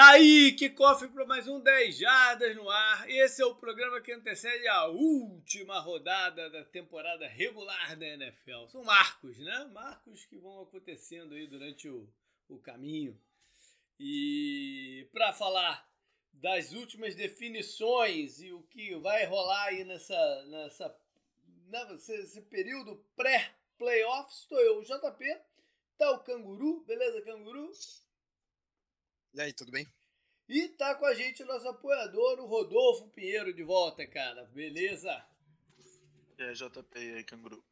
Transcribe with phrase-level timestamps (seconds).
[0.00, 3.10] Tá aí, que cofre para mais um 10 Jardas no ar.
[3.10, 8.66] Esse é o programa que antecede a última rodada da temporada regular da NFL.
[8.68, 9.70] São marcos, né?
[9.74, 12.08] Marcos que vão acontecendo aí durante o,
[12.48, 13.20] o caminho.
[13.98, 15.86] E para falar
[16.32, 20.96] das últimas definições e o que vai rolar aí nessa, nessa,
[22.08, 25.40] nesse período pré-playoffs, estou eu, o JP,
[25.98, 27.70] tá o Canguru, beleza, Canguru?
[29.32, 29.86] E aí, tudo bem?
[30.48, 34.44] E tá com a gente o nosso apoiador, o Rodolfo Pinheiro, de volta, cara.
[34.46, 35.24] Beleza?
[36.36, 37.64] E aí, JP e aí, canguru.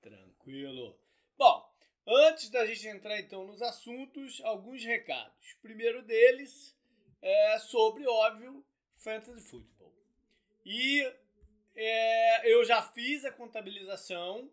[0.00, 0.96] Tranquilo.
[1.36, 1.68] Bom,
[2.06, 5.54] antes da gente entrar então nos assuntos, alguns recados.
[5.60, 6.76] Primeiro deles
[7.20, 8.64] é sobre, óbvio,
[8.96, 9.92] Fantasy Football.
[10.64, 11.02] E
[11.74, 14.48] é, eu já fiz a contabilização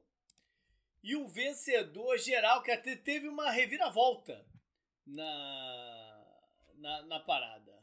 [1.03, 4.44] e o vencedor geral, que até teve uma reviravolta
[5.05, 5.97] na
[6.77, 7.77] na, na parada.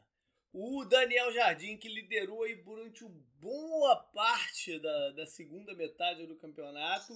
[0.51, 3.03] O Daniel Jardim, que liderou aí durante
[3.39, 7.13] boa parte da, da segunda metade do campeonato,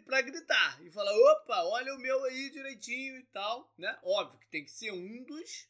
[0.04, 3.98] para gritar e falar, opa, olha o meu aí direitinho e tal, né?
[4.02, 5.68] Óbvio que tem que ser um dos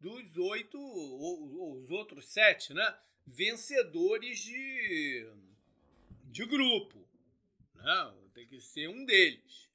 [0.00, 2.98] dos oito ou, os outros sete, né?
[3.26, 5.30] Vencedores de
[6.24, 7.06] de grupo,
[7.74, 8.14] né?
[8.34, 9.68] Tem que ser um deles.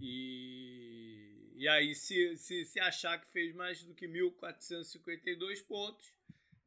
[0.00, 6.14] E, e aí, se, se, se achar que fez mais do que 1.452 pontos,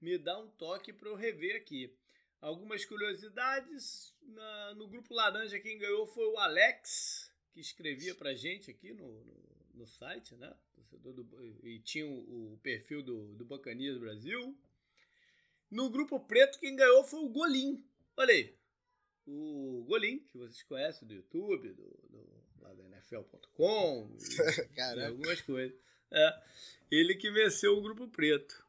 [0.03, 1.95] me dá um toque para eu rever aqui.
[2.41, 4.13] Algumas curiosidades.
[4.21, 9.23] Na, no grupo Laranja, quem ganhou foi o Alex, que escrevia pra gente aqui no,
[9.23, 10.53] no, no site, né?
[10.91, 11.27] Do,
[11.63, 14.55] e tinha o, o, perfil do, do Bacanias Brasil.
[15.71, 17.83] No grupo preto, quem ganhou foi o Golim.
[18.15, 18.55] Olha aí.
[19.25, 24.09] O Golim, que vocês conhecem do YouTube, do, do lá da NFL.com,
[25.07, 25.77] algumas coisas.
[26.11, 26.43] É,
[26.91, 28.63] ele que venceu o grupo preto.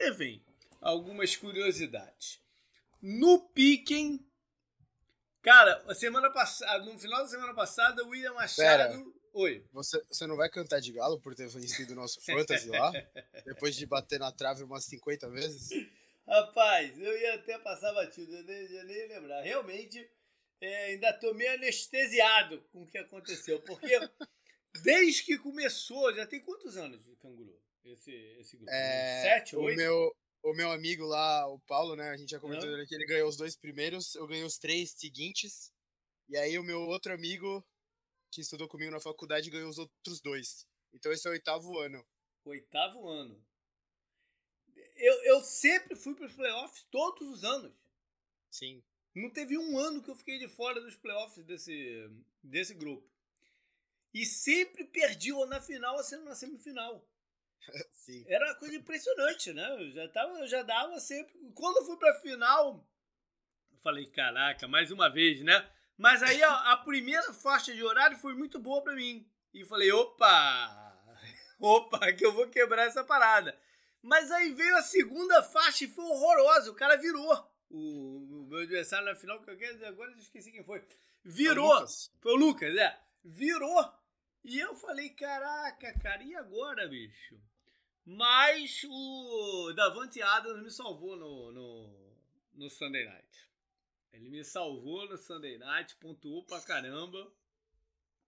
[0.00, 0.42] Enfim,
[0.86, 2.40] algumas curiosidades.
[3.02, 4.24] No Piquen,
[5.42, 8.94] cara, a semana passada, no final da semana passada, o William Machado.
[8.94, 9.62] Pera, Oi.
[9.72, 12.90] Você, você não vai cantar de galo por ter vencido o nosso Fantasy lá?
[13.44, 15.68] depois de bater na trave umas 50 vezes?
[16.26, 19.42] Rapaz, eu ia até passar batido, eu nem, eu nem ia lembrar.
[19.42, 20.10] Realmente,
[20.58, 24.00] é, ainda tô meio anestesiado com o que aconteceu, porque
[24.82, 27.60] desde que começou, já tem quantos anos de canguru?
[27.84, 28.10] Esse,
[28.40, 28.72] esse grupo?
[28.72, 29.74] É, Sete, oito?
[29.74, 32.10] O meu, o meu amigo lá, o Paulo, né?
[32.10, 32.86] A gente já comentou uhum.
[32.86, 35.72] que ele ganhou os dois primeiros, eu ganhei os três seguintes.
[36.28, 37.66] E aí o meu outro amigo,
[38.30, 40.64] que estudou comigo na faculdade, ganhou os outros dois.
[40.92, 42.06] Então esse é o oitavo ano.
[42.44, 43.44] Oitavo ano.
[44.94, 47.72] Eu, eu sempre fui para os playoffs todos os anos.
[48.48, 48.84] Sim.
[49.16, 52.08] Não teve um ano que eu fiquei de fora dos playoffs desse,
[52.40, 53.10] desse grupo.
[54.14, 57.04] E sempre perdi ou na final ou sendo na semifinal.
[57.92, 58.24] Sim.
[58.28, 59.76] Era uma coisa impressionante, né?
[59.80, 61.34] Eu já, tava, eu já dava sempre.
[61.54, 62.86] Quando eu fui pra final,
[63.72, 65.68] eu falei, caraca, mais uma vez, né?
[65.96, 69.28] Mas aí a, a primeira faixa de horário foi muito boa para mim.
[69.52, 70.84] E falei, opa!
[71.58, 73.58] Opa, que eu vou quebrar essa parada.
[74.02, 76.70] Mas aí veio a segunda faixa e foi horrorosa.
[76.70, 77.50] O cara virou.
[77.70, 80.84] O, o meu adversário na final, que eu agora eu esqueci quem foi.
[81.24, 81.66] Virou.
[81.66, 83.00] Foi o Lucas, foi o Lucas é.
[83.24, 83.92] Virou.
[84.44, 87.36] E eu falei, caraca, cara, e agora, bicho?
[88.06, 92.16] Mas o Davante Adams me salvou no, no,
[92.54, 93.50] no Sunday Night.
[94.12, 97.28] Ele me salvou no Sunday Night, pontuou pra caramba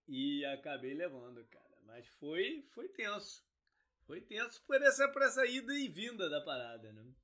[0.09, 1.79] e acabei levando, cara.
[1.87, 3.47] Mas foi, foi tenso.
[4.05, 7.15] Foi tenso por essa, por essa ida e vinda da parada, né?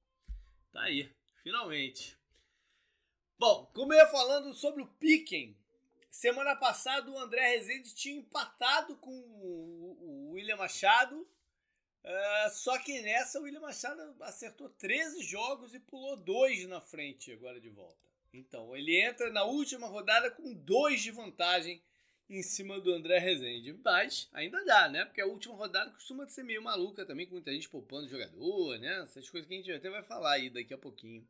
[0.70, 1.12] Tá aí,
[1.42, 2.16] finalmente.
[3.36, 5.58] Bom, como eu ia falando sobre o Piquen,
[6.08, 11.28] semana passada o André Rezende tinha empatado com o William Machado
[12.04, 17.32] Uh, só que nessa o William Machado acertou 13 jogos e pulou dois na frente
[17.32, 18.04] agora de volta.
[18.32, 21.82] Então, ele entra na última rodada com dois de vantagem
[22.28, 23.72] em cima do André Rezende.
[23.84, 25.04] Mas ainda dá, né?
[25.04, 29.02] Porque a última rodada costuma ser meio maluca também, com muita gente poupando jogador, né?
[29.02, 31.26] Essas coisas que a gente até vai falar aí daqui a pouquinho.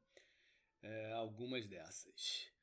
[0.83, 2.54] É, algumas dessas.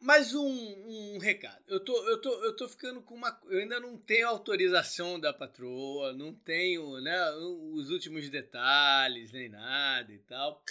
[0.00, 1.62] Mais um, um, recado.
[1.66, 3.40] Eu tô, eu, tô, eu tô ficando com uma.
[3.46, 10.12] Eu ainda não tenho autorização da patroa, não tenho né, os últimos detalhes, nem nada
[10.12, 10.62] e tal.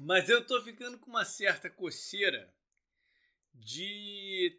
[0.00, 2.52] Mas eu tô ficando com uma certa coceira
[3.54, 4.58] de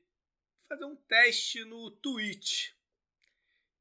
[0.61, 2.71] fazer um teste no Twitch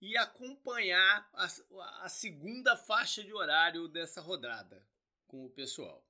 [0.01, 4.85] e acompanhar a, a segunda faixa de horário dessa rodada
[5.29, 6.10] com o pessoal.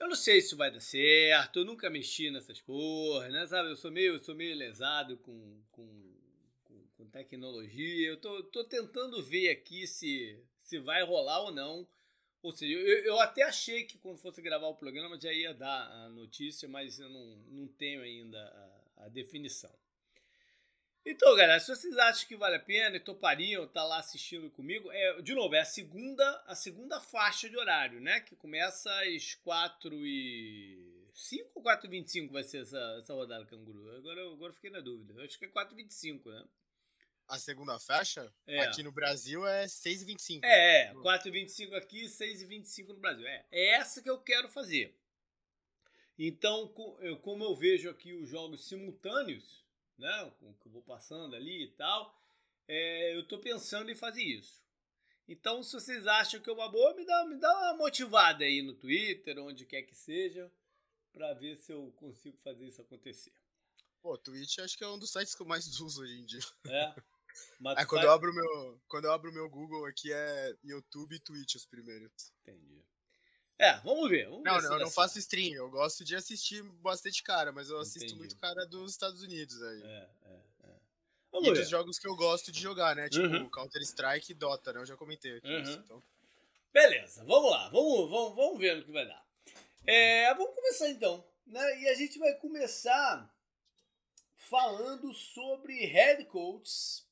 [0.00, 3.46] Eu não sei se vai dar certo, eu nunca mexi nessas porras, né?
[3.46, 6.16] Sabe, eu sou meio, eu sou meio lesado com, com,
[6.64, 8.08] com, com tecnologia.
[8.08, 11.86] Eu tô, tô tentando ver aqui se, se vai rolar ou não.
[12.42, 15.90] Ou seja, eu, eu até achei que quando fosse gravar o programa já ia dar
[15.90, 18.38] a notícia, mas eu não, não tenho ainda
[18.96, 19.70] a, a definição.
[21.04, 24.50] Então, galera, se vocês acham que vale a pena e topariam estar tá lá assistindo
[24.50, 28.20] comigo, é, de novo, é a segunda, a segunda faixa de horário, né?
[28.20, 33.46] Que começa às 4 e 5 ou 4 e 25 vai ser essa, essa rodada
[33.46, 33.90] canguru?
[33.96, 35.14] Agora, agora fiquei na dúvida.
[35.14, 36.44] Eu acho que é 4 e 25, né?
[37.26, 38.30] A segunda faixa?
[38.46, 38.60] É.
[38.62, 40.44] Aqui no Brasil é 6 e 25.
[40.44, 43.26] É, é 4 e 25 aqui, 6 e 25 no Brasil.
[43.26, 44.94] É, é essa que eu quero fazer.
[46.18, 46.68] Então,
[47.22, 49.64] como eu vejo aqui os jogos simultâneos,
[50.00, 52.18] né, que eu vou passando ali e tal,
[52.66, 54.60] é, eu estou pensando em fazer isso.
[55.28, 58.62] Então, se vocês acham que é uma boa, me dá, me dá uma motivada aí
[58.62, 60.50] no Twitter, onde quer que seja,
[61.12, 63.32] para ver se eu consigo fazer isso acontecer.
[64.02, 66.40] Pô, Twitch acho que é um dos sites que eu mais uso hoje em dia.
[66.66, 66.94] É.
[67.60, 68.04] Mas é, quando, faz...
[68.06, 72.32] eu abro meu, quando eu abro meu Google aqui é YouTube e Twitch os primeiros.
[72.42, 72.84] Entendi.
[73.60, 74.24] É, vamos ver.
[74.24, 75.52] Vamos não, ver não, eu não faço stream.
[75.52, 78.18] Eu gosto de assistir bastante cara, mas eu assisto Entendi.
[78.18, 79.82] muito cara dos Estados Unidos aí.
[79.82, 80.74] É, é, é.
[81.30, 81.58] Vamos e ver.
[81.58, 83.10] dos jogos que eu gosto de jogar, né?
[83.10, 83.50] Tipo uhum.
[83.50, 84.80] Counter-Strike e Dota, né?
[84.80, 85.60] Eu já comentei aqui uhum.
[85.60, 86.02] isso, então.
[86.72, 87.68] Beleza, vamos lá.
[87.68, 89.22] Vamos, vamos, vamos ver no que vai dar.
[89.86, 91.22] É, vamos começar então.
[91.46, 91.82] Né?
[91.82, 93.30] E a gente vai começar
[94.36, 97.06] falando sobre head coaches.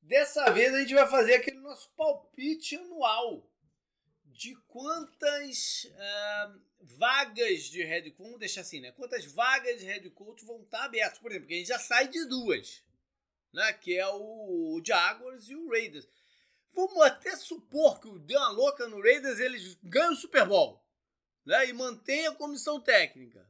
[0.00, 3.49] Dessa vez a gente vai fazer aquele nosso palpite anual
[4.40, 8.90] de quantas uh, vagas de head coach, deixar assim, né?
[8.92, 12.08] Quantas vagas de head coach vão estar abertas, por exemplo, porque a gente já sai
[12.08, 12.82] de duas,
[13.52, 13.70] né?
[13.74, 16.08] Que é o Jaguars e o Raiders.
[16.72, 20.82] Vamos até supor que o deu uma louca no Raiders, eles ganham o Super Bowl,
[21.44, 21.68] né?
[21.68, 23.46] E mantém a comissão técnica.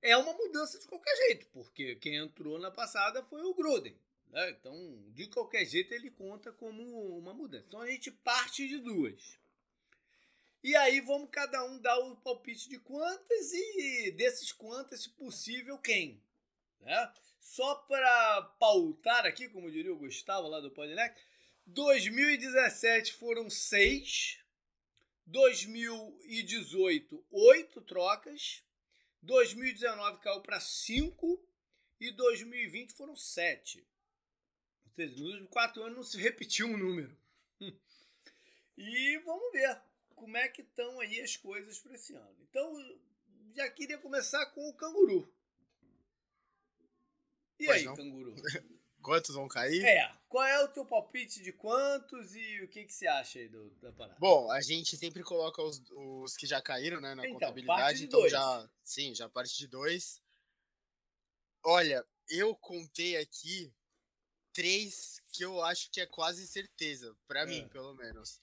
[0.00, 3.98] É uma mudança de qualquer jeito, porque quem entrou na passada foi o Gruden.
[4.28, 4.50] Né?
[4.50, 7.64] Então, de qualquer jeito, ele conta como uma mudança.
[7.66, 9.41] Então, a gente parte de duas.
[10.62, 15.76] E aí vamos cada um dar o palpite de quantas e desses quantas, se possível,
[15.76, 16.22] quem.
[16.80, 17.12] Né?
[17.40, 21.20] Só para pautar aqui, como diria o Gustavo lá do Podneck,
[21.66, 24.38] 2017 foram seis,
[25.26, 28.62] 2018 oito trocas,
[29.20, 31.44] 2019 caiu para cinco
[32.00, 33.84] e 2020 foram sete.
[34.86, 37.16] Ou seja, nos quatro anos não se repetiu um número.
[38.74, 39.68] E vamos ver
[40.22, 42.36] como é que estão aí as coisas para esse ano.
[42.48, 42.72] Então,
[43.56, 45.28] já queria começar com o canguru.
[47.58, 47.96] E pois aí, não.
[47.96, 48.32] canguru?
[49.02, 49.84] Quantos vão cair?
[49.84, 50.16] É.
[50.28, 53.68] Qual é o teu palpite de quantos e o que, que você acha aí do,
[53.80, 54.16] da parada?
[54.20, 58.04] Bom, a gente sempre coloca os, os que já caíram, né, na então, contabilidade.
[58.04, 58.30] então dois.
[58.30, 58.70] já.
[58.84, 60.22] Sim, já parte de dois.
[61.64, 63.74] Olha, eu contei aqui
[64.52, 67.46] três que eu acho que é quase certeza, para é.
[67.46, 68.40] mim, pelo menos.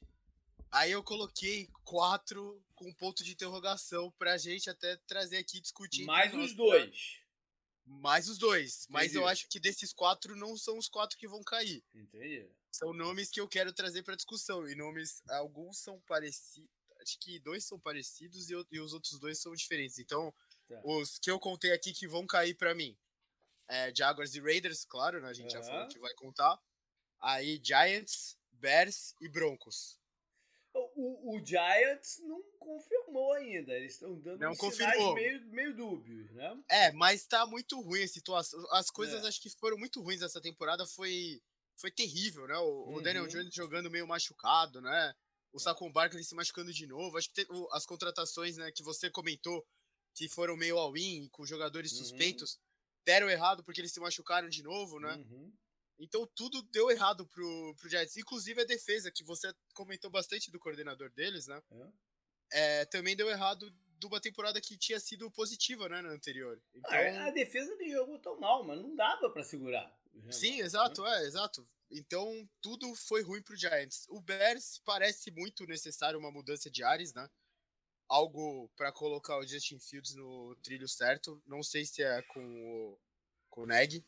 [0.71, 6.05] Aí eu coloquei quatro com ponto de interrogação pra gente até trazer aqui discutir.
[6.05, 7.19] Mais os dois.
[7.85, 8.83] Mais os dois.
[8.83, 8.87] Entendi.
[8.91, 11.83] Mas eu acho que desses quatro não são os quatro que vão cair.
[11.93, 12.47] Entendi.
[12.71, 14.67] São nomes que eu quero trazer pra discussão.
[14.67, 16.69] E nomes, alguns são parecidos.
[17.01, 19.97] Acho que dois são parecidos e, e, os outros dois são diferentes.
[19.97, 20.33] Então,
[20.67, 20.79] tá.
[20.83, 22.95] os que eu contei aqui que vão cair pra mim.
[23.67, 25.29] É, Jaguars e Raiders, claro, né?
[25.29, 25.61] A gente uhum.
[25.61, 26.59] já falou que vai contar.
[27.19, 29.98] Aí Giants, Bears e Broncos.
[30.73, 33.73] O, o, Giants não confirmou ainda.
[33.73, 35.15] Eles estão dando não confirmou.
[35.15, 36.63] meio, meio dúbios, né?
[36.69, 38.59] É, mas tá muito ruim a situação.
[38.71, 39.27] As coisas é.
[39.27, 40.85] acho que foram muito ruins essa temporada.
[40.85, 41.41] Foi,
[41.75, 42.57] foi terrível, né?
[42.57, 42.95] O, uhum.
[42.95, 45.13] o Daniel Jones jogando meio machucado, né?
[45.51, 47.17] O Saquon Barkley se machucando de novo.
[47.17, 49.65] Acho que teve, as contratações né, que você comentou,
[50.13, 51.97] que foram meio all-in, com jogadores uhum.
[51.99, 52.59] suspeitos,
[53.03, 55.15] deram errado porque eles se machucaram de novo, né?
[55.15, 55.51] Uhum.
[55.99, 60.59] Então tudo deu errado pro, pro Giants, inclusive a defesa, que você comentou bastante do
[60.59, 61.61] coordenador deles, né?
[62.51, 62.81] É.
[62.81, 66.61] é, também deu errado de uma temporada que tinha sido positiva, né, na anterior.
[66.73, 69.93] Então, Ah, a defesa não jogou tão mal, mas não dava pra segurar.
[70.31, 71.67] sim, exato, é, exato.
[71.91, 74.05] Então, tudo foi ruim pro Giants.
[74.09, 77.27] O Bears parece muito necessário uma mudança de ares, né?
[78.07, 81.41] Algo pra colocar o Justin Fields no trilho certo.
[81.45, 82.99] Não sei se é com o,
[83.49, 84.03] com o Neg.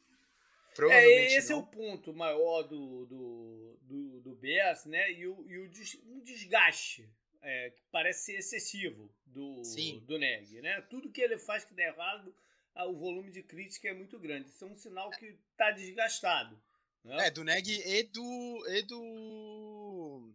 [0.76, 1.62] Provavelmente É, esse é não.
[1.62, 5.12] o ponto maior do, do, do, do Bears, né?
[5.12, 7.10] E o, e o des- um desgaste
[7.42, 10.00] é, que parece ser excessivo do, Sim.
[10.08, 10.82] do Neg, né?
[10.90, 12.34] Tudo que ele faz que dá errado,
[12.76, 14.50] o volume de crítica é muito grande.
[14.50, 16.62] Isso é um sinal que tá desgastado.
[17.04, 17.28] Né?
[17.28, 18.66] É, do Neg e do.
[18.70, 20.32] e do.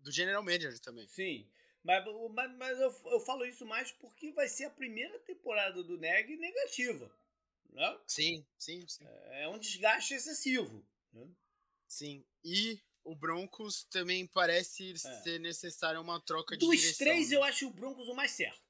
[0.00, 1.06] do General Manager também.
[1.06, 1.46] Sim.
[1.84, 5.98] Mas, mas, mas eu, eu falo isso mais porque vai ser a primeira temporada do
[5.98, 7.10] Neg negativa.
[7.72, 7.98] Né?
[8.06, 9.04] Sim, sim, sim.
[9.30, 10.86] É um desgaste excessivo.
[11.12, 11.26] Né?
[11.88, 12.24] Sim.
[12.44, 14.96] E o Broncos também parece É.
[14.96, 16.98] ser necessária uma troca de Dos direção.
[17.06, 17.36] três, né?
[17.36, 18.62] eu acho o Broncos o mais certo.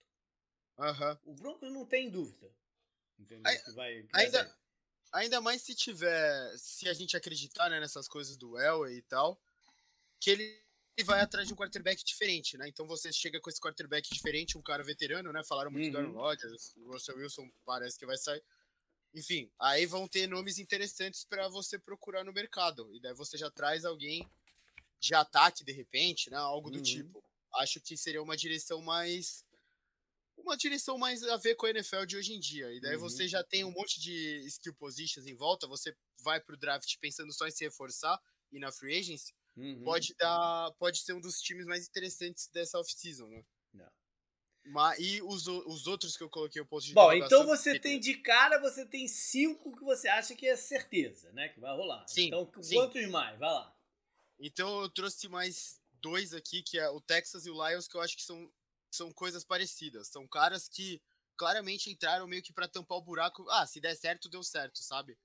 [0.78, 1.18] Aham.
[1.25, 2.54] O Broncos não tem dúvida.
[3.18, 3.42] Entendeu?
[3.47, 4.59] Ai- que vai, que Ainda,
[5.12, 6.56] ainda mais se tiver.
[6.59, 9.40] Se a gente acreditar né, nessas coisas do Elway e tal,
[10.21, 10.62] que ele
[11.04, 12.68] vai atrás de um quarterback diferente, né?
[12.68, 15.42] Então você chega com esse quarterback diferente, um cara veterano, né?
[15.44, 16.16] Falaram muito do Aaron Uhum.
[16.16, 18.42] Rodgers, o Russell Wilson parece que vai sair.
[19.14, 22.95] Enfim, aí vão ter nomes interessantes para você procurar no mercado.
[22.95, 24.26] E daí você já traz alguém
[25.00, 26.37] de ataque, de repente, né?
[26.38, 26.83] Algo do Uhum.
[26.83, 27.25] tipo.
[27.57, 29.45] Acho que seria uma direção mais.
[30.37, 32.73] Uma direção mais a ver com a NFL de hoje em dia.
[32.73, 32.99] E daí Uhum.
[32.99, 37.33] você já tem um monte de skill positions em volta, você vai pro draft pensando
[37.33, 38.21] só em se reforçar
[38.52, 39.85] e na free agency, Uhum.
[39.85, 40.73] pode dar.
[40.78, 43.45] Pode ser um dos times mais interessantes dessa off-season, né?
[43.73, 43.92] Não.
[44.64, 47.99] Mas, e os, os outros que eu coloquei o posto de Bom, então você tem
[47.99, 51.49] de cara, você tem cinco que você acha que é certeza, né?
[51.49, 52.07] Que vai rolar.
[52.07, 52.88] Sim, Então, sim.
[52.90, 53.37] quantos mais?
[53.38, 53.76] Vai lá.
[54.38, 58.00] Então eu trouxe mais dois aqui, que é o Texas e o Lions, que eu
[58.00, 58.50] acho que são,
[58.90, 60.09] são coisas parecidas.
[60.09, 61.00] São caras que
[61.37, 63.49] claramente entraram meio que pra tampar o buraco.
[63.50, 65.19] Ah, se der certo, deu certo, sabe?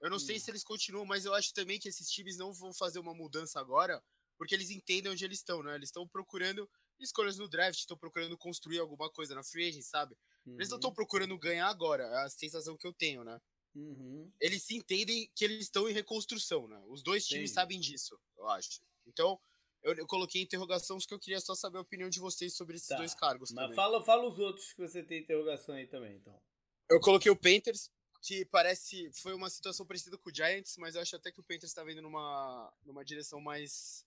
[0.00, 0.40] Eu não sei Hum.
[0.40, 3.60] se eles continuam, mas eu acho também que esses times não vão fazer uma mudança
[3.60, 4.02] agora,
[4.38, 5.74] porque eles entendem onde eles estão, né?
[5.76, 10.16] Eles estão procurando escolhas no draft, estão procurando construir alguma coisa na free agent, sabe?
[10.56, 13.40] Eles não estão procurando ganhar agora, é a sensação que eu tenho, né?
[13.74, 14.32] Uhum.
[14.40, 16.82] eles se entendem que eles estão em reconstrução, né?
[16.88, 17.54] Os dois times Entendi.
[17.54, 18.80] sabem disso, eu acho.
[19.06, 19.38] Então,
[19.82, 22.88] eu, eu coloquei interrogação porque eu queria só saber a opinião de vocês sobre esses
[22.88, 23.76] Tá, dois cargos Mas também.
[23.76, 26.40] fala, fala os outros que você tem interrogação aí também, então.
[26.88, 27.90] Eu coloquei o Panthers,
[28.22, 29.10] que parece.
[29.12, 31.84] Foi uma situação parecida com o Giants, mas eu acho até que o Panthers tá
[31.84, 34.05] vindo numa, numa direção mais.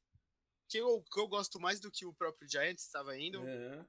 [0.70, 3.42] Que eu, que eu gosto mais do que o próprio Giants estava indo.
[3.42, 3.86] Uhum.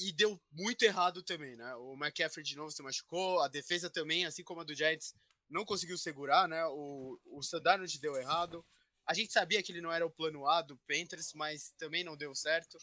[0.00, 1.74] E deu muito errado também, né?
[1.76, 5.14] O McCaffrey de novo se machucou, a defesa também, assim como a do Giants,
[5.48, 6.64] não conseguiu segurar, né?
[6.66, 8.64] O, o Sandarnold deu errado.
[9.06, 12.16] A gente sabia que ele não era o plano A do Panthers, mas também não
[12.16, 12.78] deu certo.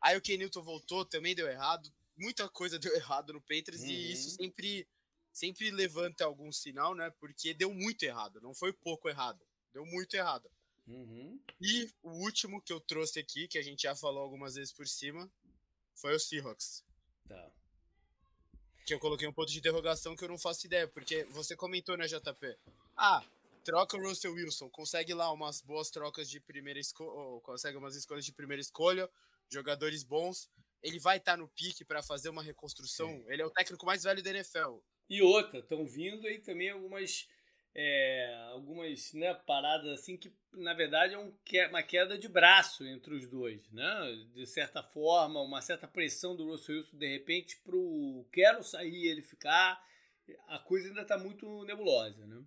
[0.00, 1.88] Aí o Kenilton voltou, também deu errado.
[2.16, 3.88] Muita coisa deu errado no Panthers Uhum.
[3.88, 4.88] e isso sempre,
[5.32, 7.10] sempre levanta algum sinal, né?
[7.20, 10.50] Porque deu muito errado, não foi pouco errado, deu muito errado.
[10.90, 11.40] Uhum.
[11.60, 14.88] E o último que eu trouxe aqui, que a gente já falou algumas vezes por
[14.88, 15.30] cima,
[15.94, 16.84] foi o Seahawks.
[17.28, 17.50] Tá.
[18.84, 21.96] Que eu coloquei um ponto de interrogação que eu não faço ideia, porque você comentou,
[21.96, 22.58] né, JP?
[22.96, 23.24] Ah,
[23.62, 28.24] troca o Russell Wilson, consegue lá umas boas trocas de primeira escolha, consegue umas escolhas
[28.24, 29.08] de primeira escolha,
[29.48, 30.50] jogadores bons.
[30.82, 33.22] Ele vai estar no pique para fazer uma reconstrução.
[33.28, 34.78] Ele é o técnico mais velho da NFL.
[35.08, 37.28] E outra, estão vindo aí também algumas
[37.74, 41.32] é, algumas né, paradas assim que na verdade é um
[41.68, 44.26] uma queda de braço entre os dois, né?
[44.34, 49.22] De certa forma, uma certa pressão do Russell Wilson de repente pro quero sair ele
[49.22, 49.80] ficar.
[50.48, 52.42] A coisa ainda está muito nebulosa, né?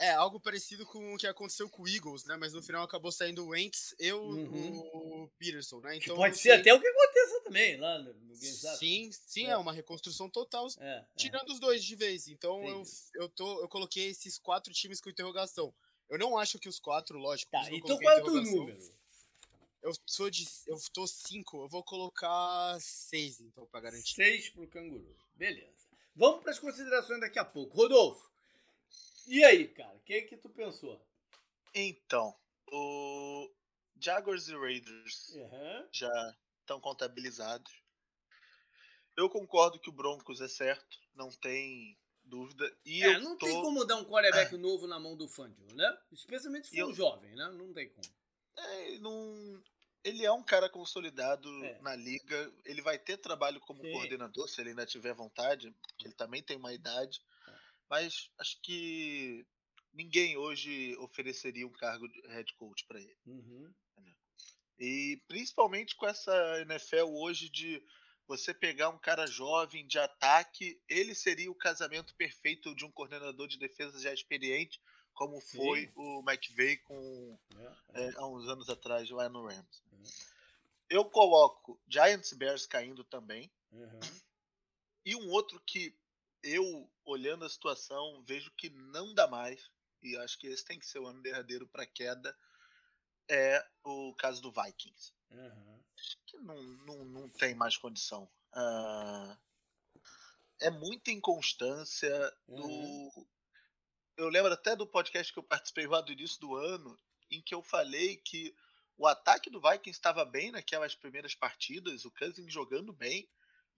[0.00, 2.36] É, algo parecido com o que aconteceu com o Eagles, né?
[2.36, 4.78] Mas no final acabou saindo o Wentz e o, Uhum.
[5.24, 5.98] o Peterson, né?
[5.98, 8.36] Que Então pode ser sei- até o que aconteça também lá no Game?
[8.36, 9.50] Sim, sim, É.
[9.50, 9.56] é.
[9.56, 11.04] uma reconstrução total, É, é.
[11.16, 12.28] tirando os dois de vez.
[12.28, 12.82] Então eu,
[13.16, 15.74] eu, tô, eu coloquei esses quatro times com interrogação.
[16.08, 17.50] Eu não acho que os quatro, lógico.
[17.50, 18.78] Tá, então qual é o teu número?
[19.82, 20.46] Eu sou de.
[20.66, 24.14] Eu tô cinco, eu vou colocar seis, então, pra garantir.
[24.14, 25.16] Seis pro canguru.
[25.34, 25.72] Beleza.
[26.16, 27.76] Vamos para as considerações daqui a pouco.
[27.76, 28.28] Rodolfo,
[29.28, 29.94] e aí, cara?
[29.96, 31.00] O que, que tu pensou?
[31.74, 32.34] Então,
[32.72, 33.50] o
[34.00, 35.88] Jaguars e Raiders Uhum.
[35.92, 37.72] já estão contabilizados.
[39.16, 42.72] Eu concordo que o Broncos é certo, não tem dúvida.
[42.84, 43.46] E É, não tô...
[43.46, 45.98] tem como dar um quarterback novo na mão do Fangio, né?
[46.12, 47.48] Especialmente se for eu- um jovem, né?
[47.52, 48.06] Não tem como.
[48.56, 49.62] É, não...
[50.04, 51.80] Ele é um cara consolidado É.
[51.82, 52.52] na liga.
[52.64, 53.90] Ele vai ter trabalho como Sim.
[53.92, 57.20] coordenador, se ele ainda tiver vontade, ele também tem uma idade.
[57.88, 57.90] É.
[57.90, 59.46] Mas acho que
[59.92, 63.16] ninguém hoje ofereceria um cargo de head coach para ele.
[63.26, 63.72] Uhum.
[64.78, 67.82] E principalmente com essa NFL hoje de
[68.28, 73.48] você pegar um cara jovem de ataque, ele seria o casamento perfeito de um coordenador
[73.48, 74.80] de defesa já experiente,
[75.14, 75.92] como foi Sim.
[75.96, 77.64] o McVay com, é,
[77.94, 78.08] é.
[78.08, 79.82] É, há uns anos atrás lá no Rams.
[79.90, 80.04] Uhum.
[80.88, 83.50] Eu coloco Giants Bears caindo também.
[83.72, 84.00] Uhum.
[85.04, 85.92] E um outro que
[86.42, 89.70] eu, olhando a situação, vejo que não dá mais,
[90.02, 92.36] e acho que esse tem que ser o ano derradeiro para queda,
[93.28, 95.12] é o caso do Vikings.
[95.30, 95.84] Uhum.
[96.26, 98.28] Que não, não, não tem mais condição.
[98.54, 99.36] Uh,
[100.60, 102.10] é muita inconstância
[102.46, 103.10] uhum.
[103.10, 103.28] do.
[104.16, 106.98] Eu lembro até do podcast que eu participei lá do início do ano,
[107.30, 108.54] em que eu falei que
[108.96, 113.28] o ataque do Vikings estava bem naquelas primeiras partidas, o Cousins jogando bem,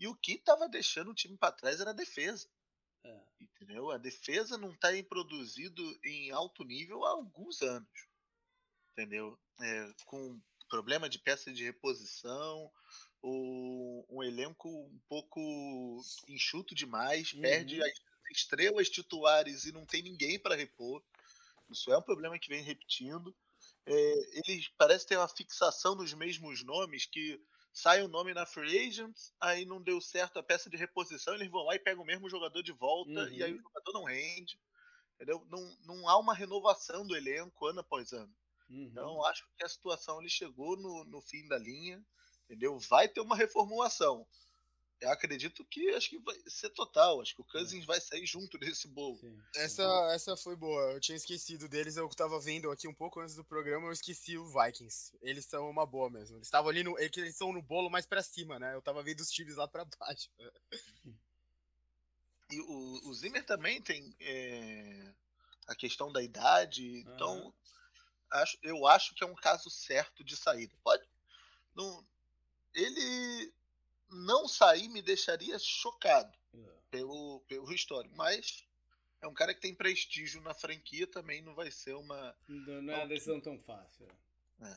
[0.00, 2.49] e o que estava deixando o time para trás era a defesa.
[3.04, 3.21] É.
[3.38, 3.90] Entendeu?
[3.90, 8.09] A defesa não está produzido em alto nível há alguns anos.
[8.92, 9.38] Entendeu?
[9.61, 10.40] É, com
[10.71, 12.73] problema de peça de reposição,
[13.23, 17.42] o, um elenco um pouco enxuto demais, uhum.
[17.42, 17.92] perde as
[18.30, 21.02] estrelas titulares e não tem ninguém para repor.
[21.71, 23.37] Isso é um problema que vem repetindo.
[23.85, 27.40] É, eles parecem ter uma fixação nos mesmos nomes que
[27.72, 31.50] sai o nome na free agent, aí não deu certo a peça de reposição, eles
[31.50, 33.28] vão lá e pegam o mesmo jogador de volta uhum.
[33.28, 33.62] e aí o uhum.
[33.62, 34.58] jogador não rende.
[35.14, 35.46] Entendeu?
[35.50, 38.34] Não, não há uma renovação do elenco ano após ano.
[38.70, 38.88] Uhum.
[38.90, 42.02] Então acho que a situação ele chegou no, no fim da linha,
[42.44, 42.78] entendeu?
[42.78, 44.26] Vai ter uma reformulação
[45.00, 47.21] eu acredito que acho que vai ser total.
[47.21, 47.52] Acho que o é.
[47.52, 47.87] Cousins é.
[47.87, 49.19] vai sair junto desse bolo.
[49.19, 49.40] Sim.
[49.57, 50.92] Essa, essa foi boa.
[50.92, 51.97] Eu tinha esquecido deles.
[51.97, 53.87] Eu tava vendo aqui um pouco antes do programa.
[53.87, 55.12] Eu esqueci o Vikings.
[55.23, 56.37] Eles são uma boa mesmo.
[56.37, 56.99] Eles estavam ali no.
[56.99, 58.75] É eles estão no bolo mais para cima, né?
[58.75, 60.28] Eu tava vendo os times lá para baixo.
[62.50, 65.12] E o, o Zimmer também tem é,
[65.66, 66.85] a questão da idade.
[66.85, 67.14] Uhum.
[67.14, 67.54] Então,
[68.33, 70.76] acho, eu acho que é um caso certo de saída.
[70.83, 71.09] Pode.
[71.75, 72.04] Não,
[72.75, 73.52] ele
[74.10, 76.58] não sair me deixaria chocado é.
[76.90, 78.14] pelo, pelo histórico.
[78.16, 78.66] Mas
[79.20, 82.36] é um cara que tem prestígio na franquia, também não vai ser uma.
[82.49, 84.08] Não, é uma decisão tão fácil.
[84.62, 84.76] É.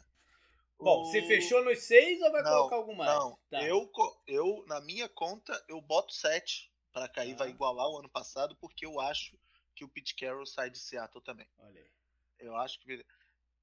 [0.79, 1.05] Bom, o...
[1.05, 3.13] você fechou nos seis ou vai não, colocar algum mais?
[3.13, 3.63] Não, tá.
[3.63, 3.89] eu,
[4.27, 8.85] eu, na minha conta, eu boto sete para cair, vai igualar o ano passado, porque
[8.85, 9.37] eu acho
[9.75, 11.47] que o Pete Carroll sai de Seattle também.
[11.57, 11.91] Olha aí.
[12.39, 13.03] Eu acho que,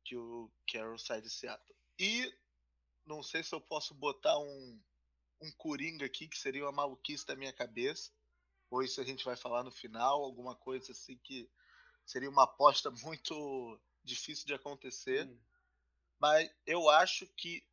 [0.05, 1.77] que o Carroll sai de Seattle.
[1.99, 2.33] E
[3.07, 4.81] não sei se eu posso botar um,
[5.41, 8.11] um coringa aqui que seria uma maluquice da minha cabeça.
[8.71, 11.51] Ou isso a gente vai falar no final, alguma coisa assim que
[12.07, 15.27] seria uma aposta muito difícil de acontecer.
[15.27, 15.39] Hum.
[16.19, 17.65] Mas eu acho que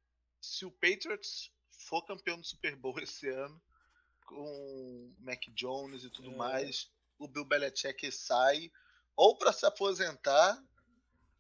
[0.42, 3.62] se o Patriots for campeão do Super Bowl esse ano,
[4.26, 6.36] com Mac Jones e tudo é.
[6.36, 8.72] mais, o Bill Belichick sai
[9.16, 10.62] ou para se aposentar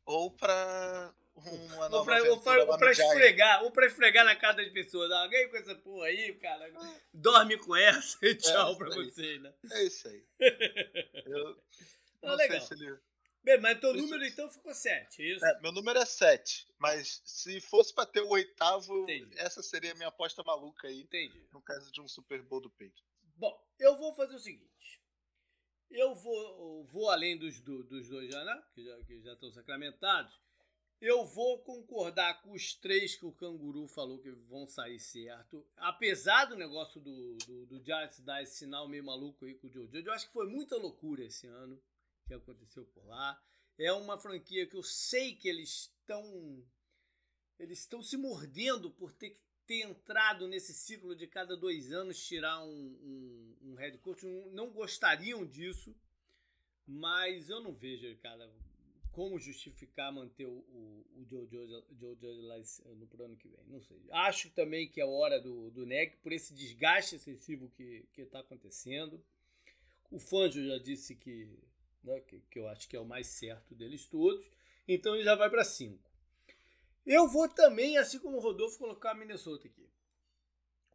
[0.05, 4.35] ou para uma nova ou pra, ou pra, ou pra esfregar, ou pra esfregar na
[4.35, 5.11] cara das pessoas.
[5.11, 6.71] Alguém com essa porra aí, cara,
[7.13, 9.53] dorme com essa e tchau é pra vocês, né?
[9.71, 10.25] É isso aí.
[12.19, 12.59] Eu não, legal.
[12.61, 12.97] sei se ele...
[13.43, 15.45] Bem, mas teu número então ficou 7, é isso?
[15.45, 19.37] É, meu número é 7, mas se fosse pra ter o oitavo, Entendi.
[19.37, 21.01] essa seria a minha aposta maluca aí.
[21.01, 21.47] Entendi.
[21.53, 23.01] No caso de um Super Bowl do Peito.
[23.35, 25.01] Bom, eu vou fazer o seguinte.
[25.89, 28.61] Eu vou, vou além dos, dos dois já, né?
[28.73, 30.33] Que já, que já estão sacramentados.
[30.99, 35.63] Eu vou concordar com os três que o Canguru falou que vão sair certo.
[35.77, 39.69] Apesar do negócio do, do, do Giants dar esse sinal meio maluco aí com o
[39.69, 41.79] Judge, eu acho que foi muita loucura esse ano
[42.25, 43.39] que aconteceu por lá.
[43.77, 46.65] É uma franquia que eu sei que eles estão.
[47.59, 52.25] Eles estão se mordendo por ter que ter entrado nesse ciclo de cada dois anos
[52.25, 54.25] tirar um, um, um head coach.
[54.51, 55.95] Não gostariam disso,
[56.87, 58.51] mas eu não vejo, cara
[59.17, 61.73] como justificar manter o, o, o Joe Judge
[62.43, 62.61] lá
[62.93, 63.65] no pro ano que vem.
[63.65, 63.99] Não sei.
[64.11, 69.19] Acho também que é hora do, do NEG por esse desgaste excessivo que está acontecendo.
[70.11, 71.49] O Fanjo já disse que,
[72.03, 74.47] né, que, que, eu acho que é o mais certo deles todos.
[74.87, 75.99] Então ele já vai para 5.
[77.03, 79.89] Eu vou também, assim como o Rodolfo, colocar a Minnesota aqui.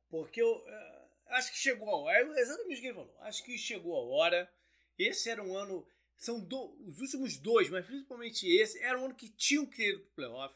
[0.09, 2.19] Porque eu é, acho que chegou a hora.
[2.19, 3.17] É exatamente o que ele falou.
[3.19, 4.49] Acho que chegou a hora.
[4.97, 5.85] Esse era um ano
[6.17, 9.99] são do, os últimos dois, mas principalmente esse, era um ano que tinham que ir
[9.99, 10.55] pro playoff.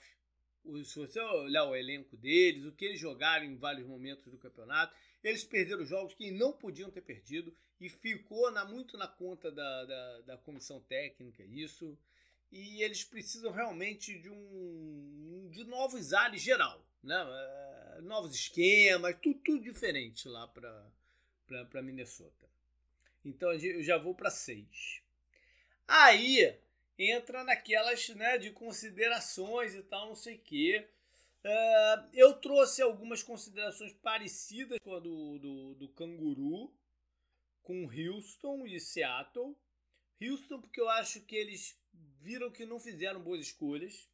[0.85, 4.95] Se você olhar o elenco deles, o que eles jogaram em vários momentos do campeonato,
[5.23, 9.85] eles perderam jogos que não podiam ter perdido e ficou na, muito na conta da,
[9.85, 11.97] da, da comissão técnica isso.
[12.51, 17.17] E eles precisam realmente de um de novos ares geral, né?
[17.17, 22.47] Eh, novos esquemas, tudo, tudo diferente lá para Minnesota.
[23.25, 25.03] Então eu já vou para seis.
[25.87, 26.59] Aí
[26.99, 30.89] entra naquelas né, de considerações e tal, não sei o quê.
[31.45, 36.75] Uh, eu trouxe algumas considerações parecidas com a do, do, do Canguru,
[37.63, 39.57] com Houston e Seattle.
[40.21, 41.79] Houston, porque eu acho que eles
[42.19, 44.09] viram que não fizeram boas escolhas.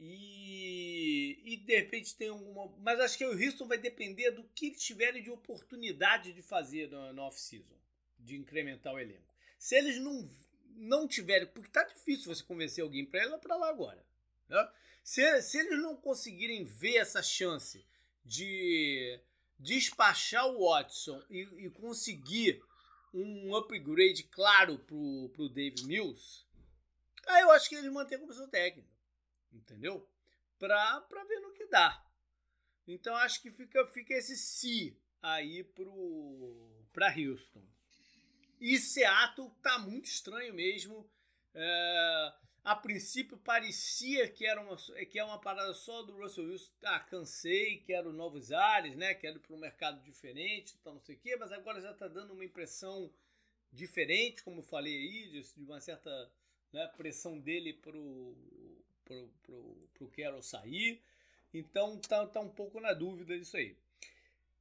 [0.00, 2.68] E, e de repente tem alguma.
[2.78, 6.88] Mas acho que o Houston vai depender do que eles tiverem de oportunidade de fazer
[6.88, 7.76] no, no off-season,
[8.16, 9.34] de incrementar o elenco.
[9.58, 10.28] Se eles não,
[10.76, 11.46] não tiverem.
[11.48, 14.04] Porque tá difícil você convencer alguém para lá para lá agora.
[14.48, 14.70] Né?
[15.02, 17.84] Se, se eles não conseguirem ver essa chance
[18.24, 19.20] de
[19.58, 22.62] despachar o Watson e, e conseguir
[23.12, 26.46] um upgrade claro pro, pro Dave Mills,
[27.26, 28.88] aí eu acho que eles mantêm a comissão técnica.
[29.52, 30.06] Entendeu?
[30.58, 32.04] Pra, pra ver no que dá.
[32.86, 37.62] Então acho que fica, fica esse se si aí pro, pra Houston.
[38.60, 41.08] E Seattle tá muito estranho mesmo.
[41.54, 42.32] É,
[42.64, 44.76] a princípio parecia que era uma,
[45.10, 46.72] que é uma parada só do Russell Wilson.
[46.84, 49.14] Ah, cansei, quero novos ares, né?
[49.14, 52.08] Quero ir para um mercado diferente, então não sei o quê, mas agora já está
[52.08, 53.10] dando uma impressão
[53.72, 56.30] diferente, como eu falei aí, de, de uma certa
[56.72, 58.36] né, pressão dele pro,
[59.04, 61.00] pro, pro, pro Carroll sair.
[61.52, 63.76] Então tá, tá um pouco na dúvida disso aí.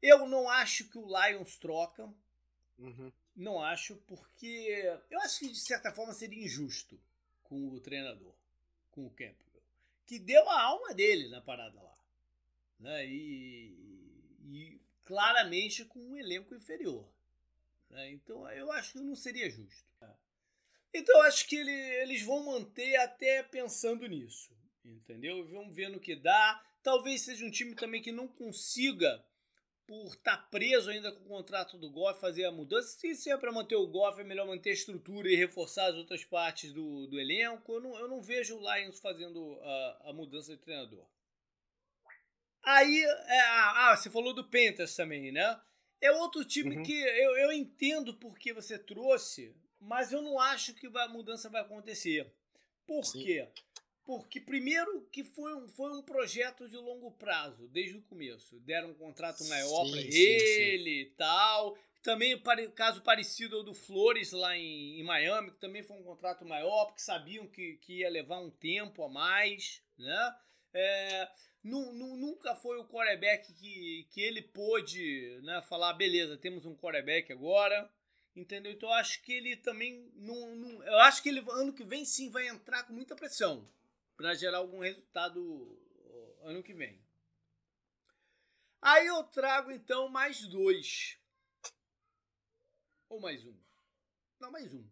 [0.02, 2.10] Eu não acho que o Lions troca.
[2.78, 3.12] Uhum.
[3.38, 7.00] Não acho, porque eu acho que de certa forma seria injusto
[7.44, 8.34] com o treinador,
[8.90, 9.62] com o Campbell,
[10.08, 11.98] que deu a alma dele na parada lá.
[12.80, 13.06] Né?
[13.06, 13.78] E,
[14.44, 17.08] e claramente com um elenco inferior.
[17.92, 18.12] Né?
[18.12, 19.86] Então eu acho que não seria justo.
[20.92, 24.50] Então acho que ele, eles vão manter até pensando nisso.
[24.84, 25.46] Entendeu?
[25.48, 26.64] Vamos ver no que dá.
[26.82, 29.24] Talvez seja um time também que não consiga
[29.88, 32.98] por estar tá preso ainda com o contrato do Goff, fazer a mudança.
[33.16, 36.26] Se é para manter o Goff, é melhor manter a estrutura e reforçar as outras
[36.26, 37.74] partes do, do elenco.
[37.74, 41.08] Eu não, eu não vejo o Lions fazendo a, a mudança de treinador.
[42.62, 45.60] Aí, é, ah, você falou do Panthers também, né?
[46.02, 46.84] É outro time uhum.
[46.84, 51.62] que eu, eu entendo porque você trouxe, mas eu não acho que a mudança vai
[51.62, 52.30] acontecer.
[52.86, 53.24] Por Sim.
[53.24, 53.50] quê?
[54.08, 58.58] Porque, primeiro, que foi um, foi um projeto de longo prazo, desde o começo.
[58.62, 61.78] Deram um contrato maior para ele e tal.
[62.02, 62.42] Também,
[62.74, 66.86] caso parecido ao do Flores lá em, em, Miami, que também foi um contrato maior,
[66.86, 70.36] porque sabiam que, que ia levar um tempo a mais, né?
[70.74, 71.30] É,
[71.62, 76.78] nu, nu, nunca foi o quarterback que, que ele pôde né, falar, beleza, temos um
[76.78, 77.92] quarterback agora,
[78.34, 78.72] entendeu?
[78.72, 82.06] Então eu acho que ele também, não, não, eu acho que ele ano que vem
[82.06, 83.68] sim vai entrar com muita pressão,
[84.18, 85.80] para gerar algum resultado
[86.42, 87.00] ano que vem.
[88.82, 91.20] Aí eu trago então mais dois.
[93.08, 93.56] Ou mais um.
[94.40, 94.86] Não, mais um.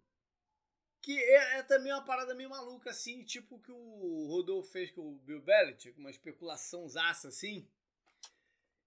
[1.02, 5.02] Que é, é, também uma parada meio maluca, assim, tipo que o Rodolfo fez com
[5.02, 7.68] o Bill Belichick, uma especulação zaça, assim.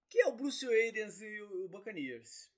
[0.09, 2.49] Que é o Bruce Arians e o Buccaneers.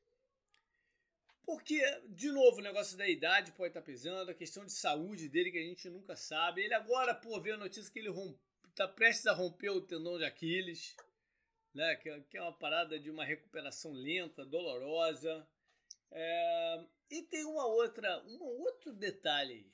[1.45, 5.27] Porque, de novo, o negócio da idade pode estar tá pesando, a questão de saúde
[5.27, 6.61] dele que a gente nunca sabe.
[6.61, 8.39] Ele agora, pô, vê a notícia que ele rompe,
[8.75, 10.95] tá prestes a romper o tendão de Aquiles,
[11.73, 11.95] né?
[11.95, 15.47] Que, que é uma parada de uma recuperação lenta, dolorosa.
[16.11, 19.71] É, e tem uma outra, um outro detalhe.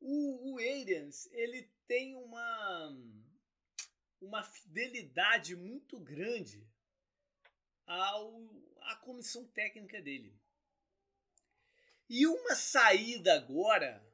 [0.00, 2.96] O, o Arians, ele tem uma,
[4.20, 6.66] uma fidelidade muito grande
[7.86, 8.48] ao,
[8.82, 10.39] à comissão técnica dele.
[12.10, 14.04] E uma saída agora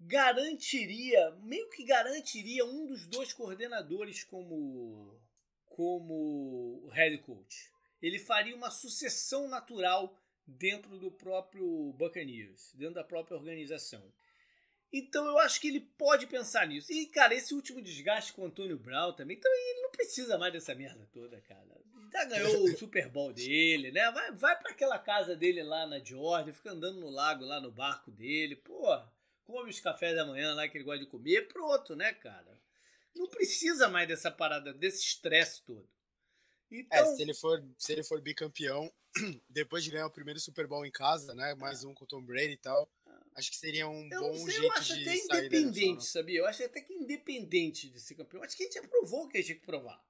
[0.00, 5.16] garantiria, meio que garantiria um dos dois coordenadores como
[5.64, 7.70] como head coach.
[8.02, 10.12] Ele faria uma sucessão natural
[10.44, 14.12] dentro do próprio Buccaneers, dentro da própria organização.
[14.92, 16.92] Então eu acho que ele pode pensar nisso.
[16.92, 20.52] E, cara, esse último desgaste com o Antônio Brown também, também ele não precisa mais
[20.52, 21.78] dessa merda toda, cara
[22.12, 24.10] já ganhou o Super Bowl dele, né?
[24.10, 27.70] Vai, vai para aquela casa dele lá na Georgia, fica andando no lago lá no
[27.70, 28.86] barco dele, pô,
[29.44, 32.58] come os cafés da manhã lá que ele gosta de comer, pronto, né, cara?
[33.14, 35.88] Não precisa mais dessa parada, desse estresse todo.
[36.70, 38.92] É, então, é, se ele for, se ele for bicampeão,
[39.48, 41.54] depois de ganhar o primeiro Super Bowl em casa, né?
[41.54, 42.90] Mais um com o Tom Brady e tal.
[43.34, 44.66] Acho que seria um eu bom sei, jeito de.
[44.66, 46.38] Eu acho até independente, sabia?
[46.40, 48.42] Eu acho até que independente de ser campeão.
[48.42, 50.04] Acho que a gente já provou que a gente tinha que provar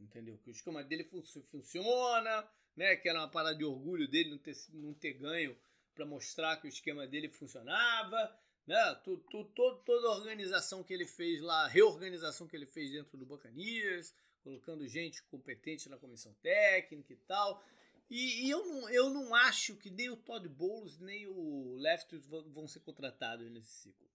[0.00, 0.38] entendeu?
[0.38, 2.96] Que o esquema dele fun funciona, né?
[2.96, 5.56] Que era uma parada de orgulho dele não ter, não ter ganho
[5.94, 8.94] para mostrar que o esquema dele funcionava, né?
[9.04, 9.44] Tu, tu,
[9.84, 14.14] toda a organização que ele fez lá, a reorganização que ele fez dentro do Buccaneers,
[14.42, 17.64] colocando gente competente na comissão técnica e tal.
[18.10, 22.16] E, e, eu, não, eu não acho que nem o Todd Bowles nem o Left
[22.18, 24.08] vão ser contratados nesse ciclo.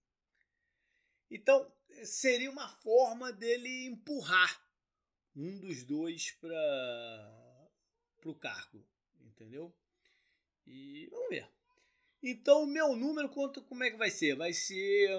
[1.30, 1.72] Então,
[2.04, 4.62] seria uma forma dele empurrar
[5.36, 7.70] um dos dois para
[8.24, 8.84] o cargo,
[9.20, 9.74] entendeu?
[10.66, 11.48] E vamos ver.
[12.22, 14.34] Então, o meu número, quanto, como é que vai ser?
[14.34, 15.10] Vai ser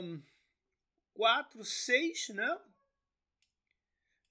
[1.13, 2.61] 4, 6, né?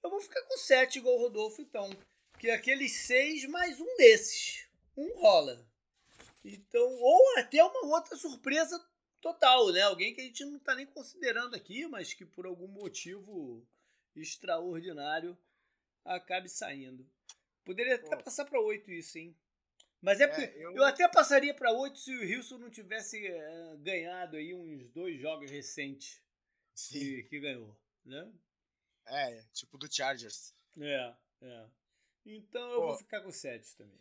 [0.03, 1.89] Eu vou ficar com 7 igual o Rodolfo, então.
[2.37, 4.67] Que é aqueles 6 mais um desses.
[4.97, 5.65] Um rola.
[6.43, 8.77] Então, ou até uma outra surpresa
[9.21, 9.81] total, né?
[9.81, 13.65] Alguém que a gente não está nem considerando aqui, mas que por algum motivo
[14.15, 15.37] extraordinário
[16.05, 17.05] acabe saindo.
[17.63, 19.35] Poderia até passar para 8 isso, hein?
[20.01, 20.75] Mas é, é eu...
[20.75, 20.83] eu...
[20.83, 25.49] até passaria para 8 se o Wilson não tivesse uh, ganhado aí uns dois jogos
[25.49, 26.21] recentes
[26.89, 28.31] que, que, ganhou, né?
[29.07, 30.53] É, tipo do Chargers.
[30.79, 31.65] É, é.
[32.25, 33.99] Então eu Pô, vou ficar com 7 também.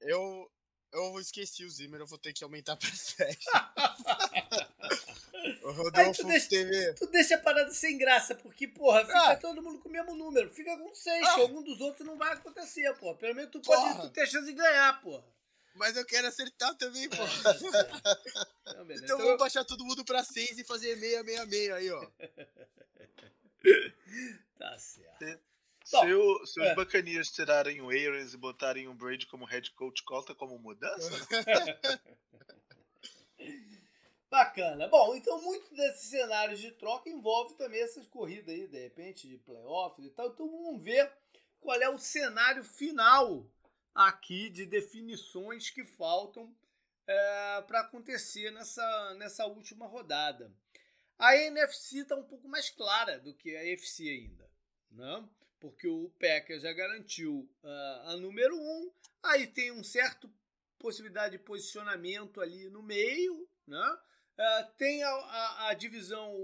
[0.00, 0.50] Eu,
[0.92, 3.38] eu esqueci o Zimmer, eu vou ter que aumentar pra 7.
[5.62, 6.92] o Rodolfo tu deixa, teve...
[6.94, 9.36] tu deixa a parada sem graça, porque, porra, fica ah.
[9.36, 10.50] todo mundo com o mesmo número.
[10.50, 11.34] Fica com 6, ah.
[11.34, 13.16] que algum dos outros não vai acontecer, porra.
[13.16, 15.24] Pelo menos tu pode tu ter chance de ganhar, porra.
[15.74, 17.16] Mas eu quero acertar também, pô.
[18.66, 22.06] então, então vamos baixar todo mundo pra 6 e fazer 666 aí, ó.
[24.58, 25.24] tá certo.
[25.84, 26.70] Se, se, o, se é.
[26.70, 31.10] os Bacanias tirarem o Aaron e botarem o Brady como head coach, conta como mudança?
[34.34, 34.88] Bacana.
[34.88, 39.38] Bom, então muitos desses cenários de troca envolve também essas corridas aí, de repente, de
[39.38, 40.26] playoffs e tal.
[40.26, 41.08] Então vamos ver
[41.60, 43.48] qual é o cenário final
[43.94, 46.52] aqui de definições que faltam
[47.06, 50.52] é, para acontecer nessa, nessa última rodada.
[51.16, 54.50] A NFC está um pouco mais clara do que a AFC ainda,
[54.90, 55.28] né?
[55.60, 58.92] porque o Packers já garantiu uh, a número 1, um,
[59.22, 60.28] aí tem um certo
[60.76, 63.98] possibilidade de posicionamento ali no meio, né?
[64.38, 66.34] Uh, tem a, a, a, divisão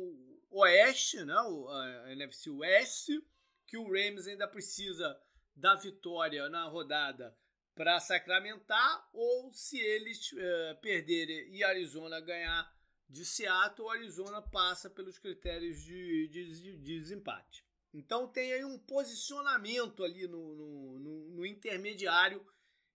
[0.50, 1.35] oeste, né?
[1.35, 3.20] a NFC Oeste,
[3.66, 5.20] que o Rams ainda precisa
[5.57, 7.37] da vitória na rodada
[7.74, 12.72] para sacramentar, ou se eles uh, perderem e Arizona ganhar
[13.09, 17.64] de Seattle, o Arizona passa pelos critérios de, de, de desempate.
[17.92, 22.46] Então tem aí um posicionamento ali no, no, no, no intermediário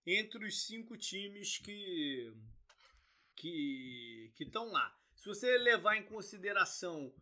[0.05, 2.33] entre os cinco times que
[3.35, 4.95] que estão lá.
[5.15, 7.13] Se você levar em consideração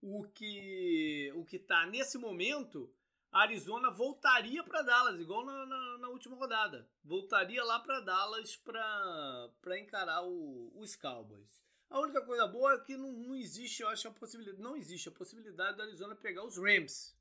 [0.00, 2.92] o que o que está nesse momento,
[3.30, 6.88] a Arizona voltaria para Dallas, igual na, na, na, última rodada.
[7.02, 11.64] Voltaria lá para Dallas para encarar o, os Cowboys.
[11.88, 14.62] A única coisa boa é que não, não existe, eu acho, a possibilidade.
[14.62, 17.16] Não existe a possibilidade da Arizona pegar os Rams.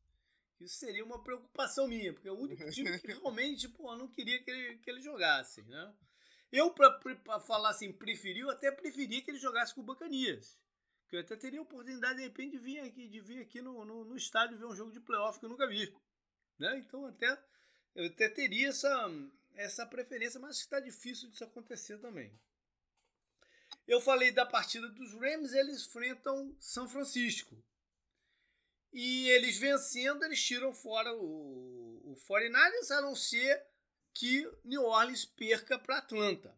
[0.60, 4.08] Isso seria uma preocupação minha, porque é o único time que realmente, pô, eu não
[4.08, 5.94] queria que ele, que ele jogasse, né?
[6.52, 10.60] Eu, para falar assim, preferi, eu até preferia que ele jogasse com o Bacanias.
[11.08, 13.86] Que eu até teria a oportunidade, de repente, de vir aqui, de vir aqui no,
[13.86, 15.94] no, no estádio ver um jogo de playoff que eu nunca vi.
[16.60, 16.78] Né?
[16.80, 17.42] Então, até,
[17.96, 19.10] eu até teria essa,
[19.56, 22.38] essa preferência, mas está difícil disso acontecer também.
[23.88, 27.62] Eu falei da partida dos Rams, eles enfrentam São Francisco.
[28.94, 33.66] E eles vencendo, eles tiram fora o, o 49ers, a não ser
[34.14, 36.58] que New Orleans perca para Atlanta.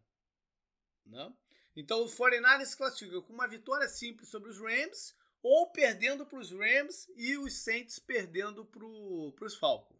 [1.06, 1.32] Né?
[1.76, 6.50] Então o 49ers classifica com uma vitória simples sobre os Rams ou perdendo para os
[6.50, 9.94] Rams e os Saints perdendo para os Falcons.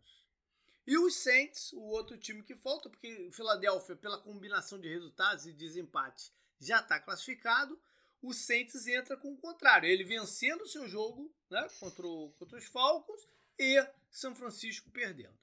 [0.87, 5.53] E os Saints, o outro time que falta, porque Filadélfia, pela combinação de resultados e
[5.53, 7.81] desempate, já está classificado.
[8.21, 12.59] O Saints entra com o contrário, ele vencendo o seu jogo né, contra, o, contra
[12.59, 13.27] os Falcons
[13.59, 15.39] e São Francisco perdendo.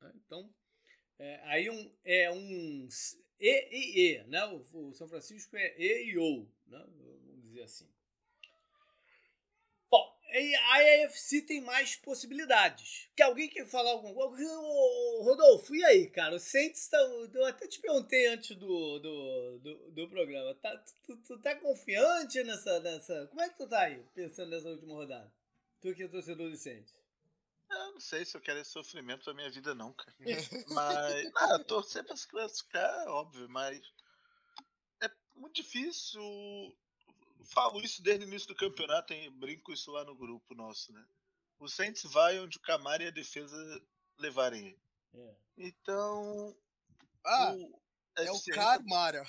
[0.00, 0.12] Né?
[0.16, 0.54] Então,
[1.18, 2.88] é, aí um, é um
[3.40, 4.44] E e E, né?
[4.46, 6.84] O, o, São Francisco é E e O, né?
[6.88, 7.88] vamos dizer assim.
[9.90, 10.18] Bom,
[10.70, 13.08] a AFC tem mais possibilidades.
[13.16, 14.44] Que alguém quer falar alguma coisa?
[15.22, 16.36] Rodolfo, e aí, cara?
[16.36, 17.24] Os Saints estão.
[17.32, 20.54] Eu até te perguntei antes do, do, do, do programa.
[20.56, 20.76] Tá,
[21.06, 23.26] tu, tu, tá confiante nessa, nessa.
[23.28, 25.32] Como é que tu tá aí, pensando nessa última rodada?
[25.80, 26.92] Tu que é torcedor do Saints.
[27.70, 30.14] Eu não sei se eu quero esse sofrimento da minha vida, não, cara.
[30.68, 31.32] mas.
[31.36, 33.80] Ah, torcer pra se classificar, óbvio, mas.
[35.02, 36.22] É muito difícil.
[37.52, 39.30] Falo isso desde o início do campeonato, hein?
[39.30, 41.04] brinco isso lá no grupo nosso, né?
[41.58, 43.56] O Saints vai onde o Camara e a defesa
[44.18, 44.80] levarem ele.
[45.14, 45.36] É.
[45.58, 46.56] Então.
[47.24, 47.52] Ah!
[47.52, 47.86] O
[48.18, 49.26] é o Camara.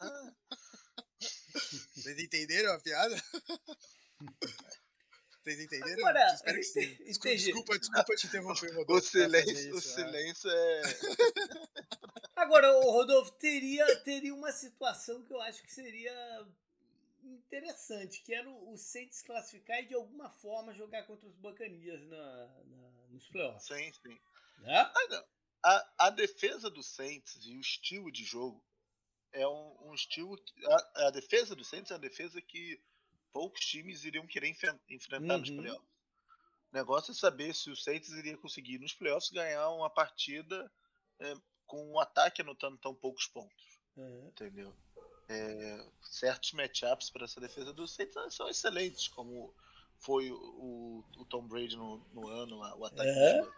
[0.00, 0.32] Ah.
[1.94, 3.14] Vocês entenderam a piada?
[5.48, 5.98] Vocês entenderam?
[6.00, 9.06] Agora, Espero que Desculpa, desculpa, desculpa te interromper, Rodolfo.
[9.06, 10.82] O silêncio, o silêncio é.
[12.36, 16.46] Agora, o Rodolfo teria, teria uma situação que eu acho que seria
[17.24, 22.02] interessante, que era o, o Saints classificar e de alguma forma jogar contra os Bacanias
[22.02, 23.66] na, na, nos playoffs.
[23.66, 24.18] Sim, sim.
[24.58, 24.92] Né?
[25.64, 28.62] A, a defesa do Saints e o estilo de jogo
[29.32, 30.38] é um, um estilo.
[30.66, 32.80] A, a, defesa do Saints é uma defesa que
[33.32, 35.38] poucos times iriam querer enfrentar uhum.
[35.38, 35.88] nos playoffs.
[36.72, 40.70] O negócio é saber se o Saints iria conseguir nos playoffs ganhar uma partida
[41.20, 41.34] é,
[41.66, 43.80] com um ataque anotando tão poucos pontos.
[43.96, 44.28] Uhum.
[44.28, 44.74] Entendeu?
[45.28, 49.54] É, certos matchups para essa defesa do Saints são excelentes, como
[49.98, 53.52] foi o, o Tom Brady no, no ano, o ataque uhum.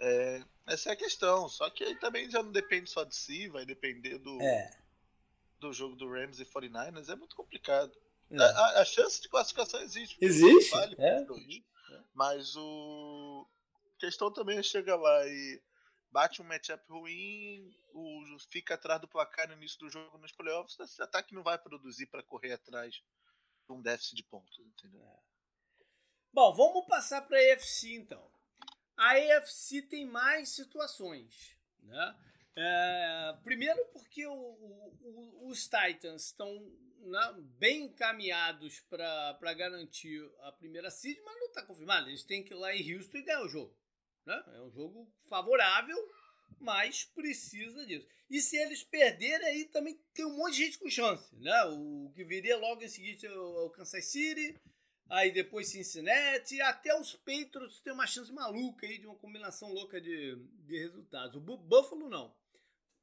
[0.00, 1.48] É, essa é a questão.
[1.48, 4.70] Só que aí também já não depende só de si, vai depender do, é.
[5.58, 7.08] do jogo do Rams e 49ers.
[7.08, 7.92] É muito complicado.
[8.30, 8.42] É.
[8.42, 10.16] A, a, chance de classificação existe.
[10.20, 10.70] Existe?
[10.70, 11.26] Vale é.
[12.14, 13.46] Mas o.
[13.96, 15.62] A questão também é chegar lá e
[16.10, 20.78] bate um matchup ruim, o, fica atrás do placar no início do jogo nos playoffs,
[20.78, 25.02] esse ataque não vai produzir para correr atrás de um déficit de pontos, entendeu?
[25.02, 25.18] É.
[26.32, 28.30] Bom, vamos passar para a EFC então.
[28.96, 32.16] A AFC tem mais situações, né?
[32.56, 36.48] É, primeiro porque o, o, os Titans estão
[37.58, 42.08] bem encaminhados para garantir a primeira seed, mas não está confirmado.
[42.08, 43.76] Eles têm que ir lá em Houston e ganhar o jogo.
[44.24, 44.42] Né?
[44.54, 45.96] É um jogo favorável,
[46.60, 48.06] mas precisa disso.
[48.30, 51.34] E se eles perderem, aí também tem um monte de gente com chance.
[51.36, 51.64] Né?
[51.64, 54.60] O que viria logo em seguida é o Kansas City,
[55.08, 59.98] Aí depois Cincinnati, até os Patriots tem uma chance maluca aí de uma combinação louca
[59.98, 61.36] de, de resultados.
[61.36, 62.36] O Buffalo não,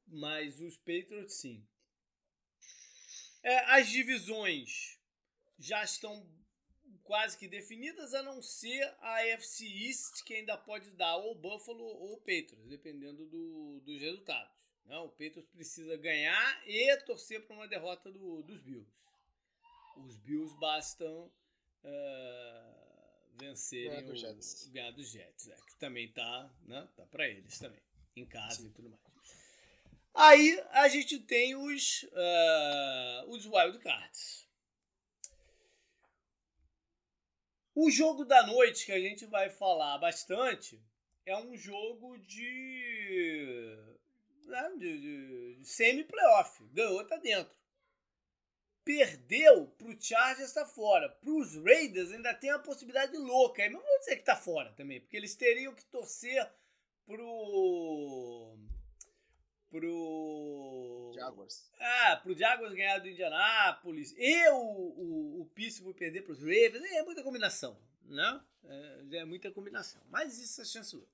[0.06, 1.66] mas os Patriots sim.
[3.46, 4.98] É, as divisões
[5.56, 6.28] já estão
[7.04, 11.84] quase que definidas, a não ser a AFC East, que ainda pode dar ou Buffalo
[11.84, 14.52] ou Patriots, dependendo do, dos resultados.
[14.84, 18.90] Não, o Patriots precisa ganhar e torcer para uma derrota do, dos Bills.
[19.98, 21.32] Os Bills bastam
[21.84, 24.68] uh, vencerem ganhar o Jets.
[24.70, 27.80] ganhar dos Jets, é, que também tá, né, tá para eles também,
[28.16, 28.66] em casa Sim.
[28.66, 29.05] e tudo mais.
[30.16, 34.48] Aí a gente tem os uh, os wild cards.
[37.74, 40.82] O jogo da noite que a gente vai falar bastante
[41.26, 43.76] é um jogo de,
[44.46, 46.64] né, de, de, de semi-playoff.
[46.72, 47.54] Ganhou, tá dentro
[48.86, 51.08] perdeu pro Chargers tá fora.
[51.08, 53.68] Pros Raiders ainda tem uma possibilidade louca.
[53.68, 56.48] Mas vou dizer que tá fora também, porque eles teriam que torcer
[57.04, 58.55] pro
[59.76, 61.70] pro Jaguars.
[61.78, 66.82] Ah, pro Jaguars ganhar do Indianapolis e o, o, o Pittsburgh perder pros Ravens.
[66.92, 68.40] É muita combinação, né?
[68.64, 70.02] É, é muita combinação.
[70.08, 71.12] Mas isso é chance louca.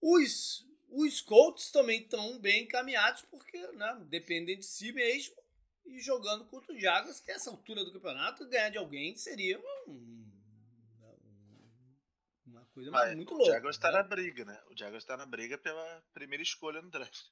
[0.00, 5.36] Os, os Colts também estão bem encaminhados porque, né, dependem de si mesmo
[5.86, 10.28] e jogando contra o Jaguars, que essa altura do campeonato, ganhar de alguém seria um,
[12.44, 13.50] uma coisa muito louca.
[13.50, 13.98] O Jaguars está né?
[13.98, 14.60] na briga, né?
[14.68, 17.26] O Jaguars está na briga pela primeira escolha no draft.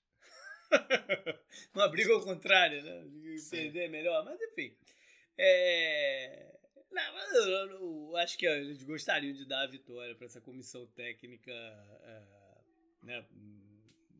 [1.74, 3.05] uma briga ao contrário, né?
[3.50, 4.74] Perder é melhor, mas enfim.
[5.37, 6.55] É...
[6.90, 7.70] Não, eu, eu,
[8.11, 12.22] eu, acho que eles gostariam de dar a vitória para essa comissão técnica é,
[13.03, 13.27] né,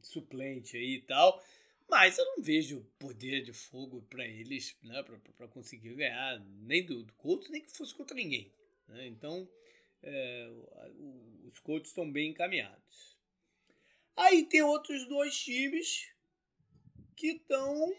[0.03, 1.43] suplente aí e tal.
[1.89, 5.05] Mas eu não vejo poder de fogo para eles, né,
[5.37, 8.51] para conseguir ganhar nem do, do Colts, nem que fosse contra ninguém.
[8.89, 9.07] Né?
[9.07, 9.49] Então,
[10.03, 10.51] é,
[11.45, 13.17] os Colts estão bem encaminhados.
[14.17, 16.14] Aí tem outros dois times
[17.15, 17.93] que estão.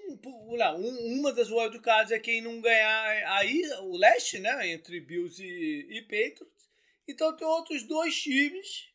[0.75, 4.69] Uma das wildcards é quem não ganhar aí, o leste, né?
[4.69, 6.69] Entre Bills e, e Patriots.
[7.08, 8.89] Então tem outros dois times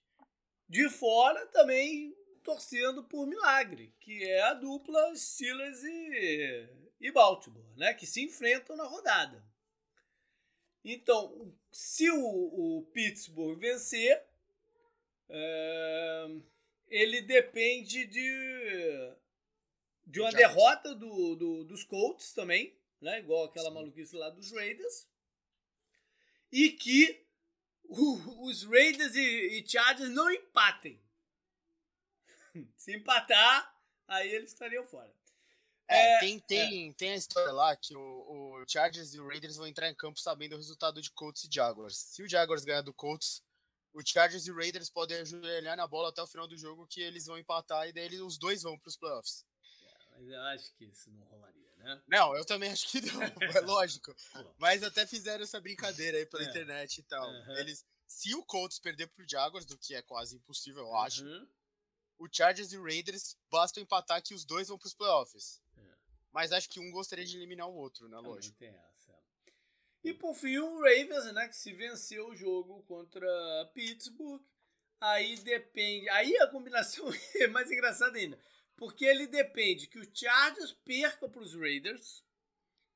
[0.69, 6.69] de fora também torcendo por milagre, que é a dupla Steelers e,
[7.01, 7.95] e Baltimore, né?
[7.95, 9.45] Que se enfrentam na rodada.
[10.85, 14.25] Então, se o, o Pittsburgh vencer,
[15.29, 16.27] é,
[16.89, 19.13] ele depende de,
[20.07, 23.21] de uma derrota do, do, dos Colts também, né?
[23.21, 25.07] Igual aquela maluquice lá dos Raiders.
[26.51, 27.25] E que
[27.85, 31.01] o, os Raiders e, e Chargers não empatem.
[32.77, 33.75] Se empatar,
[34.09, 35.13] aí eles estariam fora.
[35.89, 36.93] É, é tem, tem, é.
[36.95, 40.21] tem a história lá que o, o, Chargers e o Raiders vão entrar em campo
[40.21, 41.97] sabendo o resultado de Colts e Jaguars.
[41.97, 43.43] Se o Jaguars ganhar do Colts,
[43.93, 47.01] o Chargers e o Raiders podem ajoelhar na bola até o final do jogo que
[47.01, 49.45] eles vão empatar e daí eles, os dois vão para os playoffs.
[50.21, 52.03] Eu acho que isso não rolaria, né?
[52.07, 53.23] Não, eu também acho que não,
[53.57, 54.15] é lógico.
[54.59, 56.47] mas até fizeram essa brincadeira aí pela é.
[56.47, 57.29] internet e tal.
[57.29, 57.57] Uhum.
[57.57, 61.47] Eles, se o Colts perder pro Jaguars, do que é quase impossível, eu acho, uhum
[62.21, 65.61] o Chargers e o Raiders basta empatar que os dois vão para os playoffs.
[65.77, 65.81] É.
[66.31, 68.19] Mas acho que um gostaria de eliminar o outro, né?
[68.19, 68.59] Lógico.
[68.59, 69.19] Tem essa.
[70.05, 73.27] E por fim o Ravens, né, que se venceu o jogo contra
[73.73, 74.43] Pittsburgh,
[75.01, 76.09] aí depende.
[76.11, 77.07] Aí a combinação
[77.37, 78.39] é mais engraçada ainda.
[78.81, 82.25] Porque ele depende que o Chargers perca para os Raiders,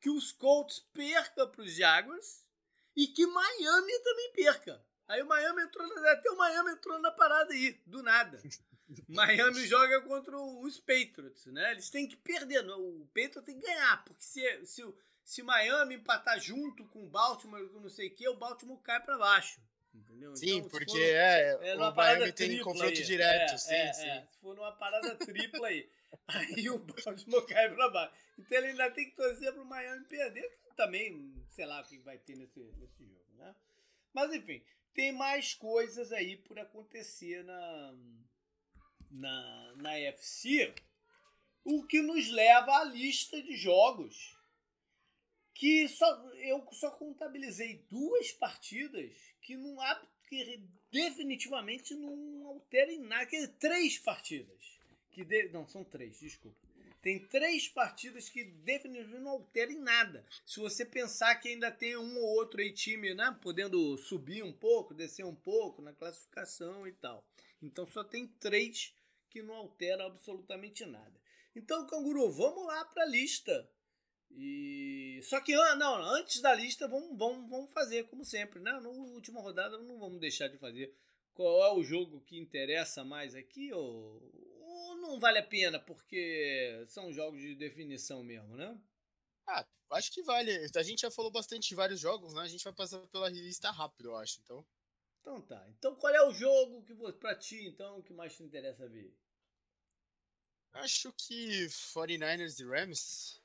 [0.01, 2.49] que os Colts perca para os Jaguars
[2.97, 4.83] e que Miami também perca.
[5.07, 8.43] Aí o Miami entrou na, até o Miami entrou na parada aí, do nada.
[9.07, 11.73] Miami joga contra os Patriots, né?
[11.73, 14.83] Eles têm que perder, o Patriots tem que ganhar, porque se, se,
[15.23, 19.19] se Miami empatar junto com o Baltimore, não sei o que, o Baltimore cai para
[19.19, 19.61] baixo.
[19.95, 20.35] Entendeu?
[20.37, 23.03] Sim, então, porque for, é, é o Miami tem confronto aí.
[23.05, 23.55] direto.
[23.55, 24.09] É, sim, é, sim.
[24.09, 25.89] É, se for numa parada tripla aí,
[26.27, 28.15] aí o Baltimore cai para baixo.
[28.39, 32.19] Então ele ainda tem que torcer pro Miami perder, também, sei lá o que vai
[32.19, 33.55] ter nesse, nesse jogo, né?
[34.13, 37.95] Mas enfim, tem mais coisas aí por acontecer na,
[39.11, 40.75] na, na FC,
[41.65, 44.37] o que nos leva à lista de jogos
[45.55, 46.07] que só
[46.39, 49.77] eu só contabilizei duas partidas que não
[50.29, 54.75] que definitivamente não alterem nada, que três partidas
[55.15, 56.59] que de, não são três, desculpa.
[57.01, 60.27] Tem três partidas que definitivamente não alterem nada.
[60.45, 64.53] Se você pensar que ainda tem um ou outro aí time, né, podendo subir um
[64.53, 67.25] pouco, descer um pouco na classificação e tal.
[67.63, 68.95] Então só tem três
[69.31, 71.21] que não alteram absolutamente nada.
[71.55, 73.71] Então, canguru, vamos lá para a lista
[74.37, 78.73] e só que não, antes da lista vamos, vamos, vamos fazer como sempre, né?
[78.73, 80.95] Na última rodada não vamos deixar de fazer.
[81.33, 84.21] Qual é o jogo que interessa mais aqui ou,
[84.61, 88.79] ou não vale a pena porque são jogos de definição mesmo, né?
[89.47, 90.51] Ah, acho que vale.
[90.75, 92.43] A gente já falou bastante de vários jogos, né?
[92.43, 94.41] A gente vai passar pela lista rápido, eu acho.
[94.41, 94.67] Então.
[95.21, 95.65] Então tá.
[95.71, 99.17] Então qual é o jogo que para ti então que mais te interessa ver?
[100.73, 103.44] Acho que 49ers e Rams.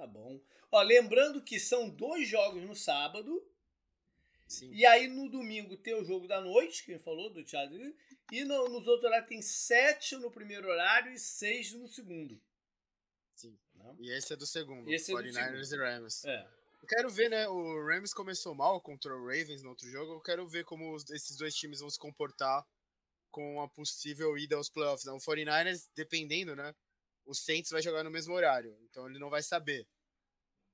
[0.00, 0.40] Tá bom.
[0.72, 3.46] Ó, lembrando que são dois jogos no sábado.
[4.48, 4.72] Sim.
[4.72, 7.76] E aí no domingo tem o jogo da noite, que falou, do Thiago.
[8.32, 12.40] E no, nos outros horários tem sete no primeiro horário e seis no segundo.
[13.34, 13.58] Sim.
[13.74, 13.94] Não?
[14.00, 14.90] E esse é do segundo.
[14.90, 16.24] Esse 49ers é e Rams.
[16.24, 16.48] É.
[16.80, 17.46] Eu quero ver, né?
[17.46, 20.14] O Rams começou mal contra o Ravens no outro jogo.
[20.14, 22.66] Eu quero ver como esses dois times vão se comportar
[23.30, 25.04] com a possível ida aos playoffs.
[25.04, 25.12] Né?
[25.12, 26.74] O 49ers, dependendo, né?
[27.24, 29.86] O Saints vai jogar no mesmo horário, então ele não vai saber.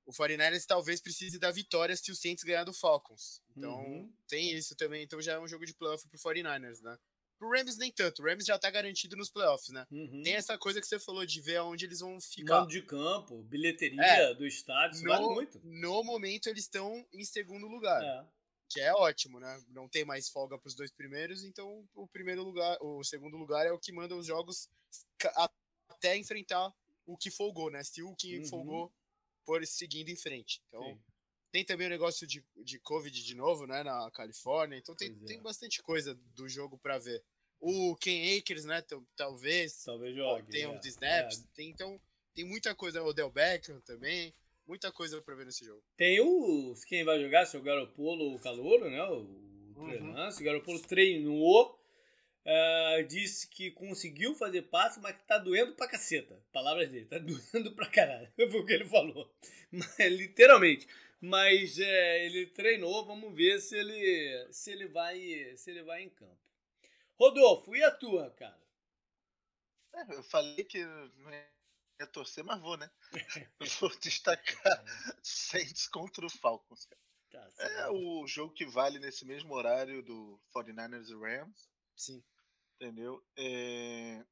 [0.07, 3.43] O 49ers talvez precise da vitória se o Saints ganhar do Falcons.
[3.57, 4.13] Então uhum.
[4.29, 6.97] tem isso também, então já é um jogo de playoff pro 49ers, né?
[7.39, 9.87] Pro Rams nem tanto, o Rams já tá garantido nos playoffs, né?
[9.91, 10.23] Uhum.
[10.23, 12.61] Tem essa coisa que você falou de ver aonde eles vão ficar.
[12.61, 15.61] Mano de campo, bilheteria é, do estádio, no, vale muito.
[15.63, 18.03] No momento eles estão em segundo lugar.
[18.03, 18.27] É.
[18.69, 19.63] Que é ótimo, né?
[19.69, 23.67] Não tem mais folga para os dois primeiros, então o primeiro lugar, o segundo lugar
[23.67, 24.69] é o que manda os jogos
[26.07, 26.73] até enfrentar
[27.05, 27.83] o que folgou, né?
[27.83, 28.47] Se o que uhum.
[28.47, 28.93] folgou
[29.45, 30.63] por seguindo em frente.
[30.69, 30.99] Então, Sim.
[31.53, 33.83] tem também o negócio de, de Covid de novo, né?
[33.83, 34.77] Na Califórnia.
[34.77, 35.27] Então, tem, é.
[35.27, 37.23] tem bastante coisa do jogo para ver.
[37.61, 38.83] O Ken Akers, né?
[39.17, 39.85] Talvez.
[39.85, 40.51] Talvez jogue.
[40.51, 40.89] Tem uns é.
[40.89, 41.41] snaps.
[41.41, 41.47] É.
[41.55, 42.01] Tem, então,
[42.35, 43.03] tem muita coisa.
[43.03, 44.35] O Del Beckham também.
[44.67, 45.83] Muita coisa para ver nesse jogo.
[45.97, 46.85] Tem os.
[46.85, 47.47] Quem vai jogar?
[47.47, 49.03] Se o Garopolo, o Calouro, né?
[49.05, 49.21] O,
[49.77, 50.29] o uhum.
[50.29, 51.76] O Garopolo treinou
[52.47, 56.41] Uh, disse que conseguiu fazer passe, mas que tá doendo pra caceta.
[56.53, 58.33] Palavras dele, tá doendo pra caralho.
[58.37, 59.35] Foi o que ele falou.
[59.73, 60.87] Mas, literalmente.
[61.21, 66.11] Mas é, ele treinou, vamos ver se ele, se ele vai se ele vai em
[66.11, 66.39] campo.
[67.19, 68.61] Rodolfo, e a tua, cara?
[69.95, 72.89] É, eu falei que não ia torcer, mas vou, né?
[73.81, 74.85] vou destacar
[75.21, 76.87] Saints contra o Falcons.
[77.29, 81.69] Tá, é o jogo que vale nesse mesmo horário do 49ers e Rams.
[81.97, 82.23] Sim
[82.81, 83.23] entendeu?
[83.37, 84.25] É,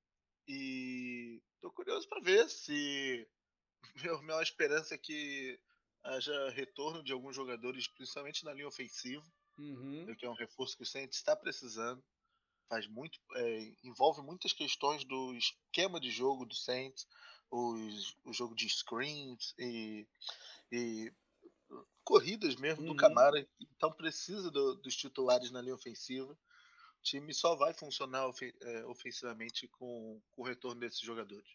[0.46, 3.26] e tô curioso para ver se
[4.04, 5.58] meu maior esperança é que
[6.02, 9.24] haja retorno de alguns jogadores, principalmente na linha ofensiva,
[9.58, 10.14] uhum.
[10.16, 12.02] que é um reforço que o Saints está precisando.
[12.68, 17.06] Faz muito, é, envolve muitas questões do esquema de jogo do Saints,
[17.50, 20.06] os, o jogo de screens e,
[20.72, 21.12] e
[22.02, 22.88] corridas mesmo uhum.
[22.92, 26.36] do Camara, então precisa do, dos titulares na linha ofensiva
[27.04, 28.28] time só vai funcionar
[28.62, 31.48] é, ofensivamente com, com o retorno desses jogadores.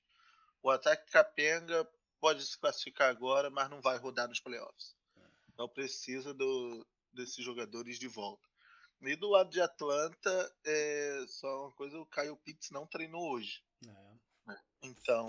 [0.62, 1.90] O ataque capenga
[2.20, 4.96] pode se classificar agora, mas não vai rodar nos playoffs.
[5.52, 8.48] Então precisa do, desses jogadores de volta.
[9.02, 13.64] E do lado de Atlanta, é só uma coisa, o Kyle Pitts não treinou hoje.
[13.88, 14.58] É.
[14.84, 15.28] Então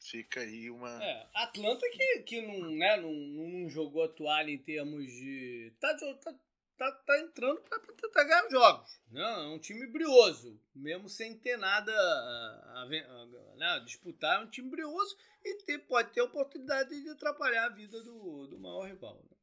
[0.00, 0.90] fica aí uma.
[1.02, 5.72] É, Atlanta que, que não, né, não, não jogou a toalha em termos de.
[5.80, 6.34] Tá, tá,
[6.80, 9.00] tá, tá entrando para tentar ganhar os jogos.
[9.10, 13.82] não É um time brioso, mesmo sem ter nada a, a, a né?
[13.84, 15.14] disputar, é um time brioso
[15.44, 19.22] e ter, pode ter a oportunidade de atrapalhar a vida do, do maior rival.
[19.30, 19.36] Né?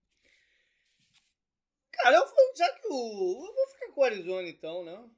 [1.92, 3.46] Cara, eu vou, já que o.
[3.48, 5.10] Eu vou ficar com o Arizona então, né?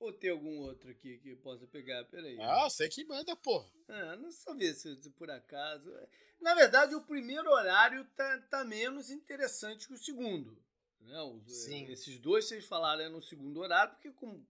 [0.00, 2.04] Ou tem algum outro aqui que possa pegar?
[2.04, 2.38] Peraí.
[2.40, 3.68] Ah, você que manda, porra.
[3.88, 5.92] Ah, não ver se, se, por acaso.
[6.40, 10.56] Na verdade, o primeiro horário tá, tá menos interessante que o segundo.
[11.00, 11.20] Né?
[11.22, 11.90] Os, Sim.
[11.90, 14.40] Esses dois vocês falaram é no segundo horário, porque com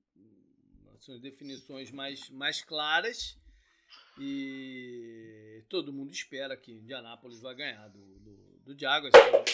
[1.01, 3.38] são definições mais, mais claras
[4.18, 9.44] e todo mundo espera que Indianápolis vai ganhar do, do, do Jaguars, que é,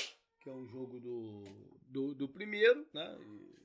[0.41, 1.45] que é o jogo do,
[1.87, 3.17] do, do primeiro, né?
[3.21, 3.64] E,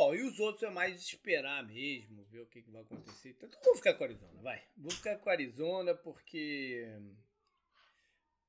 [0.00, 3.36] Bom, e os outros é mais esperar mesmo, ver o que, que vai acontecer.
[3.36, 4.62] Então, vou ficar com a Arizona, vai.
[4.74, 6.88] Vou ficar com a Arizona porque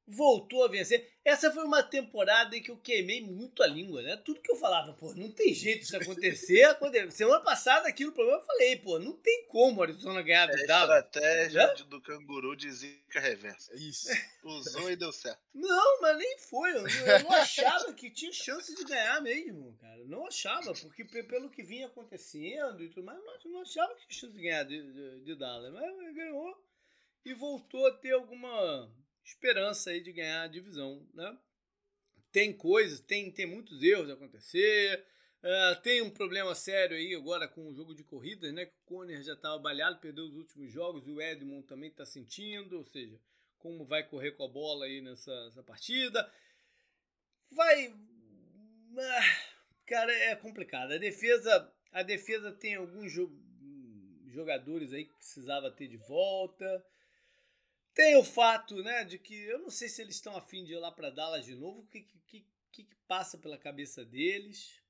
[0.07, 1.09] voltou a vencer.
[1.23, 4.17] Essa foi uma temporada em que eu queimei muito a língua, né?
[4.17, 6.65] Tudo que eu falava, pô, não tem jeito isso acontecer.
[7.11, 10.57] Semana passada, aqui no programa, eu falei, pô, não tem como a Arizona ganhar do
[10.57, 11.05] É a Dallas.
[11.05, 11.73] estratégia Né?
[11.87, 13.71] do canguru de zica reversa.
[13.75, 14.07] Isso.
[14.43, 15.39] Usou e deu certo.
[15.53, 16.71] Não, mas nem foi.
[16.71, 20.03] Eu, eu não achava que tinha chance de ganhar mesmo, cara.
[20.05, 23.93] Não achava, porque pe- pelo que vinha acontecendo e tudo mais, eu não- não achava
[23.95, 25.71] que tinha chance de ganhar de, de, de Dallas.
[25.71, 26.55] Mas ganhou
[27.23, 28.91] e voltou a ter alguma
[29.23, 31.37] esperança aí de ganhar a divisão, né?
[32.31, 35.05] Tem coisas, tem, tem muitos erros a acontecer.
[35.43, 38.65] ah, tem um problema sério aí agora com o jogo de corridas, né?
[38.65, 42.83] O Conner já estava balhado, perdeu os últimos jogos, o Edmond também está sentindo, ou
[42.83, 43.19] seja,
[43.59, 46.31] como vai correr com a bola aí nessa, nessa partida.
[47.51, 47.93] Vai.
[48.97, 49.21] ah,
[49.85, 50.93] Cara, é complicado.
[50.93, 53.31] A defesa, a defesa tem alguns jo-
[54.27, 56.85] jogadores aí que precisava ter de volta.
[57.93, 60.77] Tem o fato, né, de que eu não sei se eles estão afim de ir
[60.77, 61.81] lá para Dallas de novo.
[61.81, 62.45] O que, que, que,
[62.83, 64.81] que passa pela cabeça deles?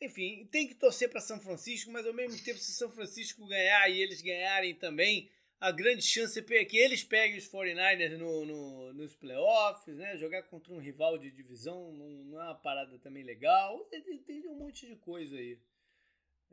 [0.00, 3.88] Enfim, tem que torcer para São Francisco, mas ao mesmo tempo, se São Francisco ganhar
[3.90, 8.92] e eles ganharem também, a grande chance é que eles peguem os 49ers no, no-
[8.92, 10.16] nos playoffs, né?
[10.18, 13.80] Jogar contra um rival de divisão não, é uma parada também legal.
[13.86, 15.58] Tem- tem um monte de coisa aí.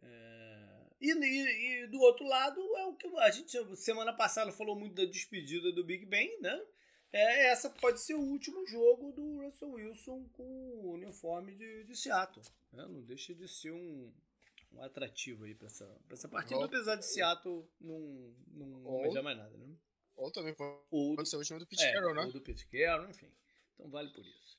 [0.01, 0.62] É,
[1.05, 4.95] E, e- e do outro lado, é o que a gente semana passada falou muito
[4.95, 6.65] da despedida do Big Ben, né?
[7.11, 11.95] É, essa pode ser o último jogo do Russell Wilson com o uniforme de, de
[11.95, 12.43] Seattle.
[12.71, 12.85] né?
[12.87, 14.11] Não deixa de ser um,
[14.71, 17.99] um atrativo aí para essa, pra essa partida, apesar de Seattle não,
[18.47, 19.75] não, não Ou- manjar mais nada, né?
[20.15, 22.21] Ou também pode Ou do, ser o último do Pete é, Carroll, né?
[22.23, 23.31] ou do Pete Carroll, enfim.
[23.73, 24.57] Então vale por isso.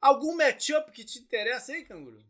[0.00, 2.22] Algum matchup que te interessa aí, Canguru?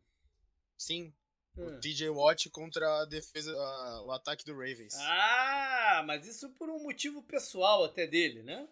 [0.77, 1.13] Sim.
[1.61, 4.95] O TJ Watt contra a defesa, a- o ataque do Ravens.
[4.97, 8.69] Ah, mas isso por um motivo pessoal até dele, né?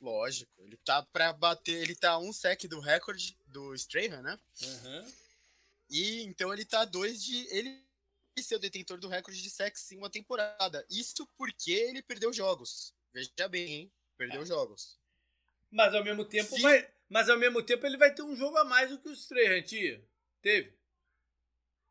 [0.00, 0.52] Lógico.
[0.58, 1.80] Ele tá pra bater.
[1.82, 4.38] Ele tá um sec do recorde do Strahan, né?
[4.62, 5.12] Aham.
[5.88, 7.46] E então ele tá dois de.
[7.48, 7.84] Ele
[8.38, 10.84] ser o detentor do recorde de sacks em uma temporada.
[10.90, 12.94] Isso porque ele perdeu jogos.
[13.12, 13.92] Veja bem, hein?
[14.18, 14.98] Perdeu jogos.
[15.70, 16.62] Mas ao mesmo tempo Sim.
[16.62, 19.26] vai, mas ao mesmo tempo ele vai ter um jogo a mais do que os
[19.26, 20.02] três, tinha.
[20.42, 20.75] Teve.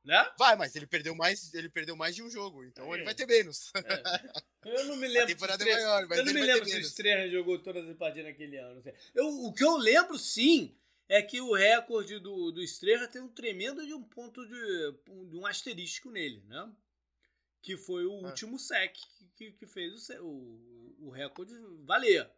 [0.06, 0.32] Né?
[0.38, 2.98] Vai, mas ele perdeu mais, ele perdeu mais de um jogo, então É.
[2.98, 3.72] ele vai ter menos.
[3.74, 4.32] É.
[4.64, 5.28] Eu não me A lembro.
[5.28, 6.82] temporada se é maior, mas eu não me lembro se o.
[6.82, 8.84] Strahan jogou todas as partidas naquele ano.
[9.16, 10.78] Eu, o que eu lembro, sim,
[11.10, 14.94] é que o recorde do, do Strahan tem um tremendo de um ponto de,
[15.30, 16.72] de um asterístico nele, né?
[17.64, 18.30] Que foi o Ah.
[18.30, 18.96] último sec
[19.36, 21.54] que, que fez o, o, o recorde
[21.84, 22.30] valer.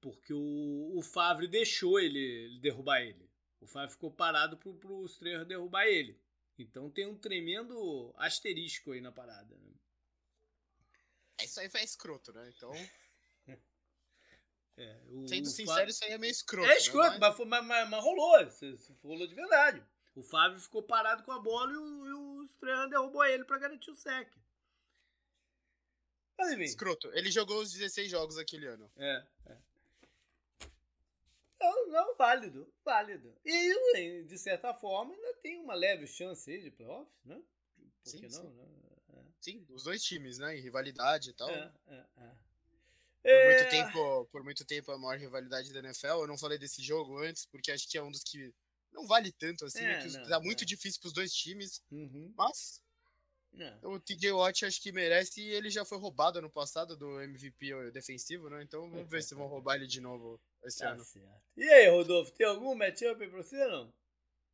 [0.00, 3.28] Porque o, o Favre deixou ele, ele derrubar ele.
[3.60, 6.16] O Favre ficou parado pro, pro Strahan derrubar ele.
[6.58, 9.54] Então tem um tremendo asterisco aí na parada.
[9.54, 9.72] Né?
[11.42, 12.52] Isso aí foi escroto, né?
[12.56, 12.72] Então,
[14.80, 16.66] É, o- sendo sincero, isso aí é meio escroto.
[16.70, 16.76] É né?
[16.78, 18.36] escroto, Mas- mas, mas, mas- mas rolou.
[19.02, 19.84] Rolou de verdade.
[20.14, 23.58] O Fábio ficou parado com a bola e o, e o Strahan derrubou ele pra
[23.58, 24.32] garantir o sec.
[26.38, 26.62] Mas enfim.
[26.62, 27.08] Escroto.
[27.12, 28.88] Ele jogou os 16 jogos aquele ano.
[28.96, 29.58] É, é.
[31.60, 33.34] Não, não, válido, válido.
[33.44, 37.42] E, de certa forma, ainda tem uma leve chance aí de playoffs, né?
[38.04, 38.42] Por Sim, que sim.
[38.42, 38.64] não, né?
[39.40, 40.56] Sim, os dois times, né?
[40.56, 41.48] Em rivalidade e tal.
[41.50, 42.36] É, é, é.
[43.30, 46.22] Por É, muito tempo, por muito tempo a maior rivalidade da NFL.
[46.22, 48.52] Eu não falei desse jogo antes, porque acho que é um dos que
[48.92, 50.66] não vale tanto assim, É, que os- não, tá muito é.
[50.66, 52.82] difícil pros dois times, uhum, mas
[53.60, 53.78] é.
[53.82, 57.90] o TJ Watt acho que merece e ele já foi roubado ano passado do MVP
[57.92, 58.62] defensivo, né?
[58.62, 61.04] Então vamos ver se vão roubar ele de novo esse Tá ano.
[61.04, 61.28] certo.
[61.56, 63.94] E aí, Rodolfo, tem algum matchup aí pra você ou não?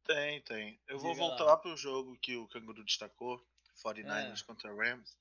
[0.07, 0.81] Tem, tem.
[0.87, 1.57] Eu vou Diga voltar lá.
[1.57, 3.39] pro jogo que o Canguru destacou,
[3.83, 4.45] 49ers É.
[4.45, 5.17] contra Rams.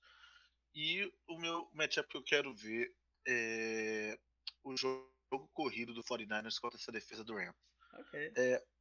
[0.75, 2.93] E o meu matchup que eu quero ver
[3.27, 4.19] é
[4.63, 5.07] o jogo
[5.53, 7.55] corrido do 49ers contra essa defesa do Rams.
[7.93, 8.33] Ok.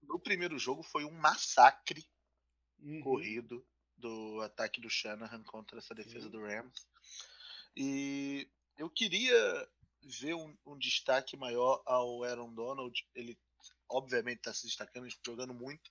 [0.03, 2.05] No primeiro jogo foi um massacre
[2.81, 3.01] Uhum.
[3.01, 3.65] corrido
[4.03, 6.31] do ataque do Shanahan contra essa defesa Sim.
[6.31, 6.87] do Rams.
[7.77, 9.69] E eu queria
[10.03, 13.09] ver um, um destaque maior ao Aaron Donald.
[13.15, 13.39] Ele
[13.89, 15.91] obviamente está se destacando, jogando muito,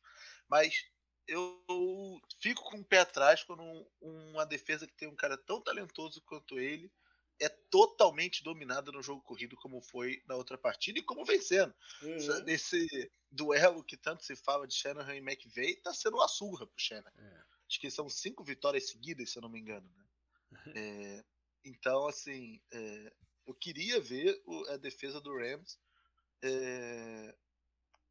[0.50, 0.86] mas
[1.28, 3.64] eu fico com o pé atrás quando
[4.02, 6.92] uma defesa que tem um cara tão talentoso quanto ele
[7.40, 11.74] é totalmente dominada no jogo corrido como foi na outra partida e como vencendo.
[12.04, 12.44] Uhum.
[12.44, 16.76] Nesse duelo que tanto se fala de Shanahan e McVeigh, tá sendo uma surra pro
[16.78, 17.12] Shanahan.
[17.18, 17.51] É.
[17.72, 19.90] Acho que são cinco vitórias seguidas, se eu não me engano.
[19.96, 20.74] Né?
[20.76, 21.26] É,
[21.64, 23.14] então, assim, é,
[23.48, 25.80] eu queria ver o, a defesa do Rams
[26.44, 27.34] é,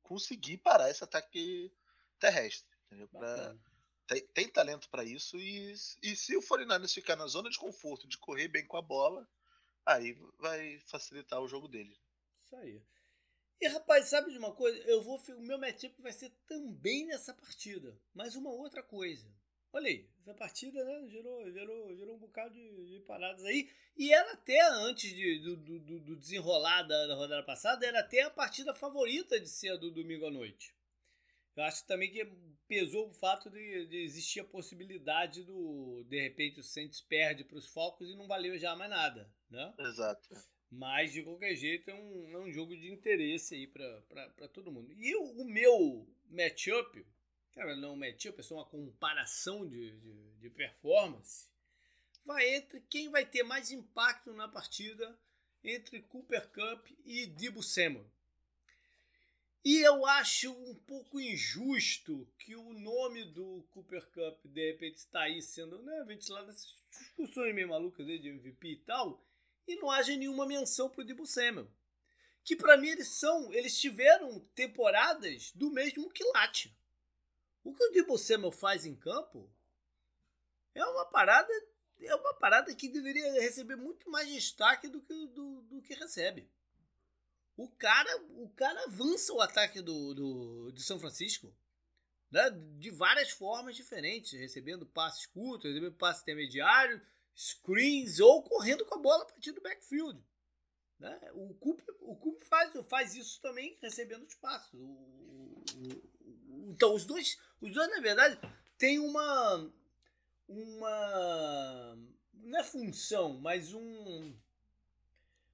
[0.03, 1.71] conseguir parar esse ataque
[2.19, 2.75] terrestre.
[3.13, 3.55] Pra,
[4.07, 8.09] tem, tem, talento para isso e, e se o 49ers ficar na zona de conforto
[8.09, 9.29] de correr bem com a bola,
[9.85, 12.01] aí vai facilitar o jogo dele.
[12.43, 12.83] Isso aí.
[13.61, 14.79] E rapaz, sabe de uma coisa?
[14.89, 19.31] Eu vou o meu matchup vai ser também nessa partida, mas uma outra coisa.
[19.73, 23.71] Olha aí, essa partida né, gerou, gerou, gerou um bocado de, de paradas aí.
[23.97, 28.23] E ela até, antes de, do, do, do desenrolar da, da, rodada passada, era até
[28.23, 30.75] a partida favorita de ser a do domingo à noite.
[31.55, 32.25] Eu acho também que
[32.67, 37.59] pesou o fato de, de existir a possibilidade do, de repente, o Saints perde para
[37.59, 39.75] os Falcons e não valeu já mais nada, né?
[39.79, 40.29] Exato.
[40.71, 44.93] Mas, de qualquer jeito, é um, é um jogo de interesse aí para todo mundo.
[44.93, 47.05] E o, o meu matchup
[47.55, 51.49] cara, não matchup, é só uma comparação de, de, de performance,
[52.25, 55.19] vai entre quem vai ter mais impacto na partida
[55.63, 58.11] entre Cooper Cup e Dibu Samuel.
[59.63, 65.23] E eu acho um pouco injusto que o nome do Cooper Cup de repente está
[65.23, 69.23] aí sendo né, ventilado nessas discussões meio malucas de MVP e tal,
[69.69, 71.71] e não haja nenhuma menção para o Dibu Samuel.
[72.43, 76.75] Que para mim eles são, eles tiveram temporadas do mesmo quilate.
[77.63, 79.51] O que o Debo Samuel faz em campo
[80.75, 81.53] é uma parada
[82.03, 86.51] é uma parada que deveria receber muito mais destaque do que, do, do que recebe.
[87.57, 91.55] O cara, o cara avança o ataque do, do, de São Francisco
[92.31, 92.51] né?
[92.79, 97.03] de várias formas diferentes, recebendo passes curtos, recebendo passes intermediários,
[97.37, 100.23] screens ou correndo com a bola a partir do backfield.
[100.99, 101.19] Né?
[101.35, 104.77] O Coop, o faz, faz isso também recebendo espaço.
[104.77, 106.11] O, o,
[106.71, 108.39] então, os dois, os dois, na verdade,
[108.79, 109.73] têm uma.
[110.49, 111.99] Uma.
[112.33, 114.35] Não é função, mas um.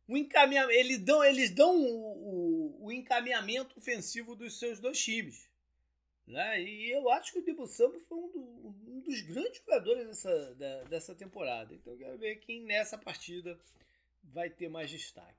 [0.08, 0.78] Um encaminhamento.
[0.78, 5.48] Eles dão, eles dão o, o, o encaminhamento ofensivo dos seus dois times.
[6.26, 6.62] Né?
[6.62, 8.40] E eu acho que o Debo Samuel foi um, do,
[8.88, 11.74] um, dos grandes jogadores dessa, da, dessa temporada.
[11.74, 13.58] Então eu quero ver quem nessa partida
[14.22, 15.34] vai ter mais destaque.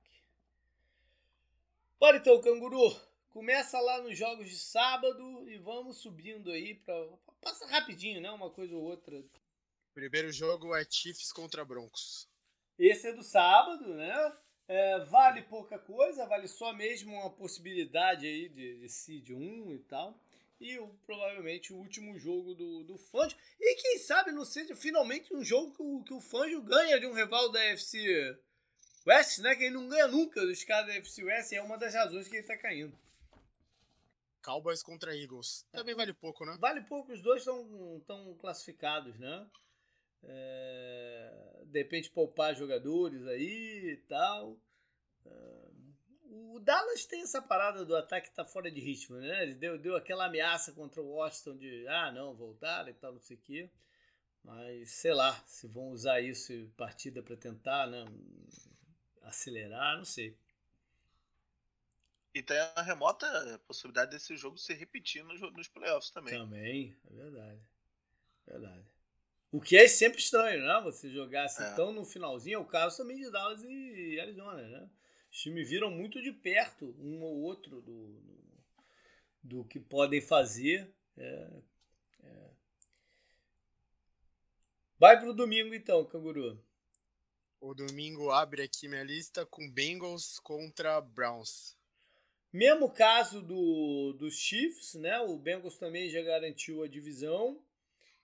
[1.99, 2.95] Bora então, canguru!
[3.30, 7.07] Começa lá nos jogos de sábado e vamos subindo aí para
[7.41, 8.32] passa rapidinho, né?
[8.32, 9.23] Uma coisa ou outra.
[9.93, 12.28] Primeiro jogo é Chiefs contra Broncos.
[12.78, 14.34] Esse é do sábado, né?
[14.67, 19.80] É, vale pouca coisa, vale só mesmo uma possibilidade aí de, de seed 1 e
[19.80, 20.19] tal.
[20.59, 23.36] E o, provavelmente o último jogo do, do Fanjo.
[23.59, 27.05] E quem sabe não seja finalmente um jogo que o, que o Fanjo ganha de
[27.05, 28.38] um rival da FC
[29.05, 29.55] West, né?
[29.55, 31.51] Que ele não ganha nunca dos caras da FC West.
[31.51, 32.97] E é uma das razões que ele tá caindo.
[34.47, 35.67] Cowboys contra Eagles.
[35.73, 36.55] Também vale pouco, né?
[36.57, 39.45] Vale pouco, os dois estão tão classificados, né?
[40.23, 44.57] É, de repente poupar jogadores aí e tal.
[45.25, 45.67] É,
[46.29, 49.43] o Dallas tem essa parada do ataque tá fora de ritmo, né?
[49.43, 53.19] Ele deu, deu aquela ameaça contra o Washington de ah, não, voltar e tal, não
[53.19, 53.69] sei o quê.
[54.45, 58.05] Mas sei lá, se vão usar isso em partida para tentar né,
[59.23, 60.37] acelerar, não sei.
[62.38, 66.38] E tem a remota possibilidade desse jogo se repetir nos, nos playoffs também.
[66.38, 67.61] Também, é verdade.
[68.45, 68.85] Verdade.
[69.51, 70.79] O que é sempre estranho, né?
[70.83, 71.73] Você jogar assim é.
[71.73, 72.57] tão no finalzinho.
[72.57, 74.88] É o caso também de Dallas e Arizona, né?
[75.31, 78.57] Os times viram muito de perto um ou outro do, do,
[79.41, 80.93] do que podem fazer.
[81.17, 81.49] É,
[82.23, 82.49] é.
[84.99, 86.63] Vai pro domingo então, Canguru.
[87.59, 91.75] O domingo abre aqui minha lista com Bengals contra Browns.
[92.57, 95.19] Mesmo caso do, dos Chiefs, né?
[95.19, 97.61] O Bengals também já garantiu a divisão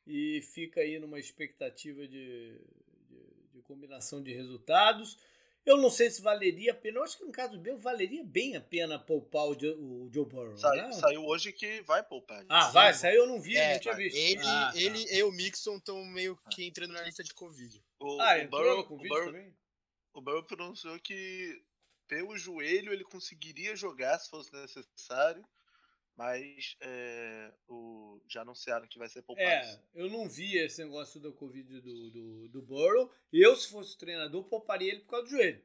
[0.08, 2.60] e fica aí numa expectativa de,
[3.08, 5.20] de, de combinação de resultados.
[5.64, 6.98] Eu não sei se valeria a pena.
[6.98, 10.10] Eu acho que no caso do Bengals valeria bem a pena poupar o Joe, o
[10.12, 10.58] Joe Burrow.
[10.58, 10.92] Sa né?
[10.94, 12.44] Saiu hoje que vai poupar.
[12.50, 12.74] Ah, Sim.
[12.74, 12.94] vai?
[12.96, 14.18] Saiu, eu não vi, é, não tinha visto.
[14.18, 14.82] Ele, ah, tá.
[14.82, 17.80] ele e o Mixon estão meio que entrando na lista de Covid.
[18.00, 19.56] O, ah, o Burrow, Covid o Burrow, também?
[20.12, 21.62] O Burrow pronunciou que
[22.08, 25.46] pelo joelho ele conseguiria jogar se fosse necessário,
[26.16, 29.48] mas é, o, já anunciaram que vai ser poupado.
[29.48, 33.12] É, eu não vi esse negócio da Covid do, do, do Burrow.
[33.32, 35.64] Eu, se fosse treinador, pouparia ele por causa do joelho.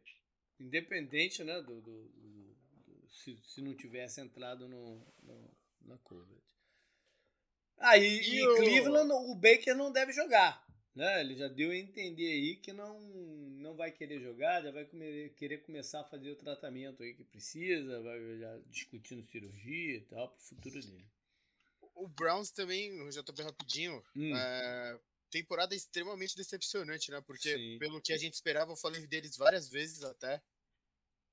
[0.59, 6.41] Independente né, do, do, do se, se não tivesse entrado no, no na Covid.
[7.79, 10.67] Aí, e, e Cleveland, o Baker não deve jogar.
[10.95, 11.21] Né?
[11.21, 15.33] Ele já deu a entender aí que não, não vai querer jogar, já vai comer,
[15.35, 20.29] querer começar a fazer o tratamento aí que precisa, vai já discutindo cirurgia e tal,
[20.29, 21.07] pro futuro dele.
[21.95, 24.37] O Browns também, já tô bem rapidinho, hum.
[24.37, 27.21] é, temporada extremamente decepcionante, né?
[27.21, 27.79] Porque Sim.
[27.79, 30.43] pelo que a gente esperava, eu falei deles várias vezes até.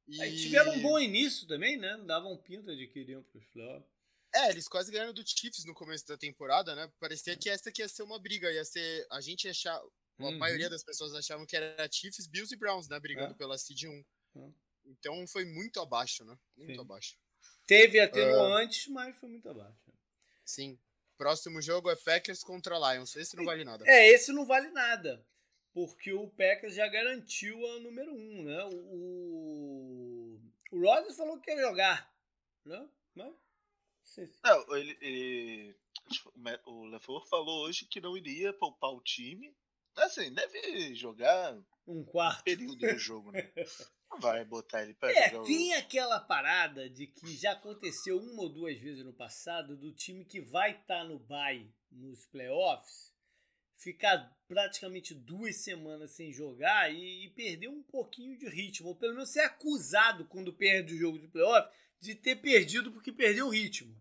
[0.08, 0.22] E...
[0.22, 1.97] Aí tiveram um bom início também, né?
[2.06, 3.95] Davam pinta de que iriam pros playoffs.
[4.36, 6.91] É, eles quase ganharam do Chiefs no começo da temporada, né?
[6.99, 9.07] Parecia que essa aqui ia ser uma briga, ia ser.
[9.09, 9.75] A gente achar.
[10.17, 10.38] A uhum.
[10.38, 12.99] maioria das pessoas achavam que era Chiefs, Bills e Browns, né?
[12.99, 13.38] Brigando é.
[13.38, 14.05] pela Seed 1.
[14.36, 14.53] Uhum.
[14.86, 16.38] Então foi muito abaixo, né?
[16.57, 16.81] Muito Sim.
[16.81, 17.17] abaixo.
[17.65, 19.91] Teve atenuantes, uh, mas foi muito abaixo.
[20.43, 20.77] Sim.
[21.17, 23.15] Próximo jogo é Packers contra Lions.
[23.15, 23.86] Esse não vale nada.
[23.88, 25.25] É, esse não vale nada.
[25.73, 28.65] Porque o Packers já garantiu a número 1, um, né?
[28.73, 30.39] O,
[30.71, 32.13] o Rodgers falou que quer jogar,
[32.65, 32.88] né?
[33.13, 33.33] Mas
[34.43, 35.76] não, ele, ele,
[36.66, 39.56] o LeFleur falou hoje que não iria poupar o time.
[39.95, 43.51] Assim, deve jogar um quarto período do jogo, né?
[44.12, 45.47] Não vai botar ele pra é, jogar.
[45.47, 45.80] Tem o...
[45.80, 50.39] aquela parada de que já aconteceu uma ou duas vezes no passado do time que
[50.39, 53.16] vai estar tá no bye nos playoffs
[53.78, 59.14] ficar praticamente duas semanas sem jogar e, e, perder um pouquinho de ritmo, ou pelo
[59.14, 61.70] menos ser acusado quando perde o jogo de playoff
[62.00, 63.96] de ter perdido porque perdeu o ritmo.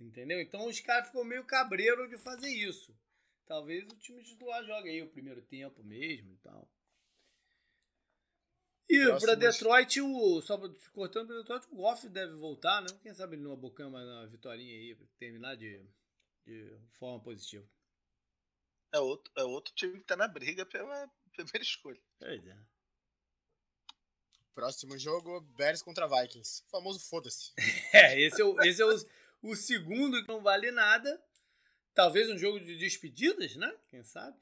[0.00, 0.40] Entendeu?
[0.40, 2.96] Então os caras ficam meio cabreiro de fazer isso.
[3.46, 6.68] Talvez o time titular jogue aí o primeiro tempo mesmo e tal.
[8.88, 10.58] E para Detroit, o, só
[10.92, 12.88] cortando para Detroit, o Goff deve voltar, né?
[13.02, 15.82] Quem sabe ele não abocama na vitória aí, pra terminar de,
[16.44, 17.66] de forma positiva.
[18.92, 22.00] É outro, é outro time que tá na briga pela primeira escolha.
[22.18, 22.56] Pois é.
[24.54, 26.62] Próximo jogo, Bears contra Vikings.
[26.62, 27.52] O famoso foda-se.
[27.92, 28.94] é, esse é o, esse é o,
[29.42, 31.20] o segundo que não vale nada.
[31.92, 33.74] Talvez um jogo de despedidas, né?
[33.88, 34.36] Quem sabe?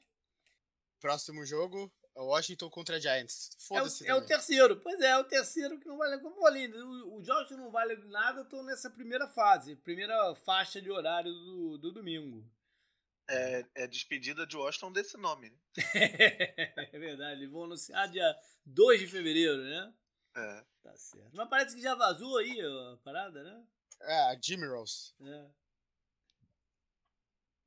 [0.99, 3.49] Próximo jogo, Washington contra Giants.
[3.57, 4.05] Foda-se.
[4.05, 4.79] É, é, o terceiro.
[4.79, 6.19] Pois é, é o terceiro que não vale.
[6.19, 10.81] Como falei, o, o Jorge não vale nada, eu tô nessa primeira fase, primeira faixa
[10.81, 12.47] de horário do, do domingo.
[13.27, 15.57] É, é despedida de Washington desse nome, né?
[16.91, 18.35] é verdade, eles vão anunciar dia
[18.65, 19.93] 2 de fevereiro, né?
[20.35, 20.65] É.
[20.81, 21.29] Tá certo.
[21.33, 23.65] Mas parece que já vazou aí a parada, né?
[24.01, 25.13] É, a Jimmy Rose.
[25.21, 25.49] É.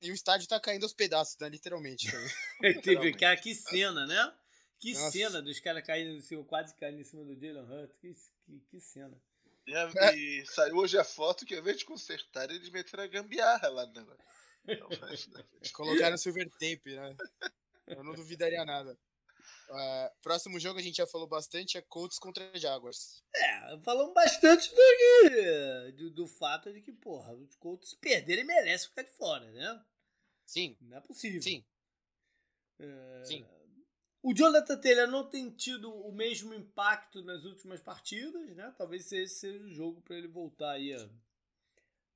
[0.02, 1.48] E o estádio tá caindo aos pedaços, né?
[1.48, 2.06] Literalmente.
[2.82, 4.34] Teve, cara, que cena, né?
[4.78, 5.10] Que Nossa.
[5.10, 7.96] cena dos caras caindo em cima, quase caindo em cima do Jalen Hurts.
[7.98, 8.14] Que,
[8.44, 9.18] que, que cena.
[9.66, 10.16] E, a, é.
[10.16, 13.86] e, saiu hoje a foto que ao invés de consertar, eles meteram a gambiarra lá.
[13.86, 14.06] Né?
[15.72, 17.16] Colocaram silver tape, né?
[17.86, 18.98] Eu não duvidaria nada.
[19.68, 23.24] Uh, próximo jogo a gente já falou bastante é Colts contra Jaguars.
[23.34, 29.02] É, falamos bastante do, do, do fato de que, porra, os Colts perderem merecem ficar
[29.02, 29.84] de fora, né?
[30.44, 30.76] Sim.
[30.80, 31.42] Não é possível.
[31.42, 31.64] Sim.
[32.78, 33.24] É...
[33.24, 33.46] Sim.
[34.22, 38.74] O Jonathan Taylor não tem tido o mesmo impacto nas últimas partidas, né?
[38.76, 41.08] Talvez esse seja o jogo para ele voltar aí a,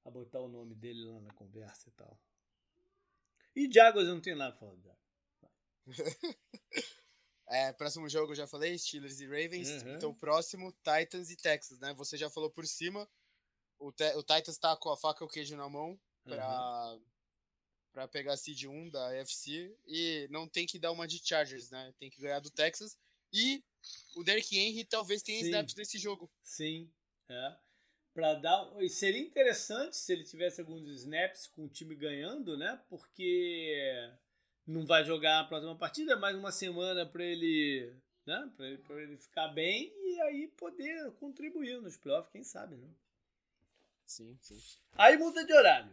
[0.05, 2.21] a botar o nome dele lá na conversa e tal.
[3.55, 4.99] E Jaguars não tem nada pra falar.
[7.51, 9.83] É, próximo jogo eu já falei, Steelers e Ravens.
[9.83, 9.97] Uhum.
[9.97, 11.93] Então, próximo, Titans e Texas, né?
[11.95, 13.09] Você já falou por cima.
[13.77, 17.03] O, o Titans tá com a faca e o queijo na mão pra, uhum.
[17.93, 19.77] pra pegar a seed 1 da AFC.
[19.85, 21.93] E não tem que dar uma de Chargers, né?
[21.99, 22.97] Tem que ganhar do Texas.
[23.33, 23.65] E
[24.15, 25.47] o Derrick Henry talvez tenha Sim.
[25.47, 26.31] snaps nesse jogo.
[26.45, 26.89] Sim,
[27.29, 27.57] é.
[28.15, 28.81] Pra dar...
[28.81, 32.81] E seria interessante se ele tivesse alguns snaps com o time ganhando, né?
[32.89, 34.13] Porque
[34.71, 37.93] não vai jogar a próxima partida, mais uma semana para ele,
[38.25, 42.89] né, para ele, ele, ficar bem e aí poder contribuir nos playoffs, quem sabe, né?
[44.07, 44.61] Sim, sim.
[44.93, 45.91] Aí muda de horário.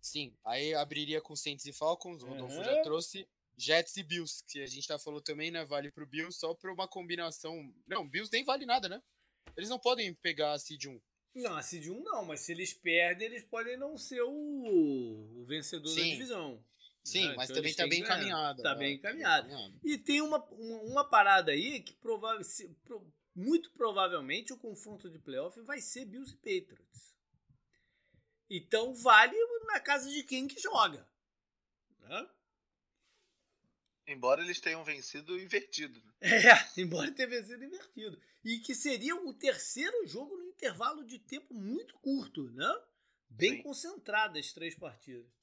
[0.00, 2.64] Sim, aí abriria com Saints e Falcons, o Rodolfo uhum.
[2.64, 3.28] já trouxe.
[3.56, 5.64] Jets e Bills, que a gente já falou também, né?
[5.64, 7.74] Vale pro Bills só pra uma combinação.
[7.88, 9.02] Não, Bills nem vale nada, né?
[9.56, 11.00] Eles não podem pegar a Seed 1.
[11.34, 15.44] Não, a Seed 1 não, mas se eles perdem, eles podem não ser o, o
[15.44, 16.02] vencedor Sim.
[16.02, 16.64] da divisão.
[17.04, 17.34] Sim, né?
[17.36, 18.60] mas então também está bem encaminhado.
[18.60, 19.48] Está bem encaminhado.
[19.82, 22.44] E tem uma, uma, uma, parada aí que provável,
[23.34, 27.16] muito provavelmente o confronto de playoff vai ser Bills e Patriots.
[28.50, 29.36] Então vale
[29.66, 31.06] na casa de quem que joga.
[32.00, 32.28] Né?
[34.06, 36.00] Embora eles tenham vencido invertido.
[36.00, 36.08] Né?
[36.20, 38.20] É, embora tenha vencido invertido.
[38.44, 42.82] E que seria o terceiro jogo no intervalo de tempo muito curto, né?
[43.28, 43.62] Bem Sim.
[43.62, 45.37] concentrado as três partidas.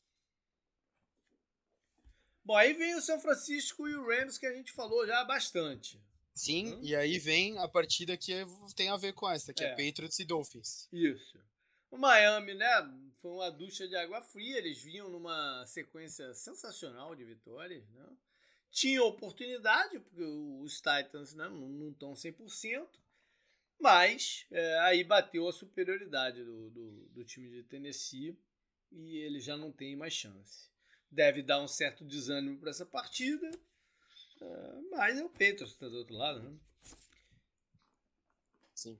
[2.45, 5.99] Bom, aí vem o São Francisco e o Rams que a gente falou já bastante.
[6.31, 6.79] Sim, hum?
[6.83, 8.33] e aí vem a partida que
[8.75, 10.87] tem a ver com essa, que é, é Patriots e Dolphins.
[10.93, 11.39] Isso.
[11.89, 12.67] O Miami, né,
[13.15, 18.05] foi uma ducha de água fria, eles vinham numa sequência sensacional de vitórias, né?
[18.69, 22.85] Tinha oportunidade, porque os Titans né, não estão 100%,
[23.79, 28.37] mas é, aí bateu a superioridade do, do, do time de Tennessee
[28.91, 30.74] e ele já não tem mais chance.
[31.15, 33.49] Deve dar um certo desânimo para essa partida,
[34.41, 36.57] é, mas é o Patriots que está do outro lado, né?
[38.73, 38.99] Sim.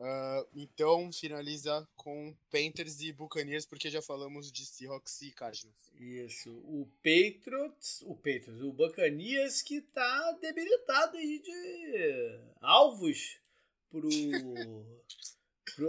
[0.00, 5.90] Uh, então finaliza com Panthers e Buccaneers, porque já falamos de Seahawks e Cardinals.
[5.94, 6.50] Isso.
[6.64, 13.38] O Patriots, o Patriots, o Buccaneers que tá debilitado aí de alvos
[13.90, 14.08] pro,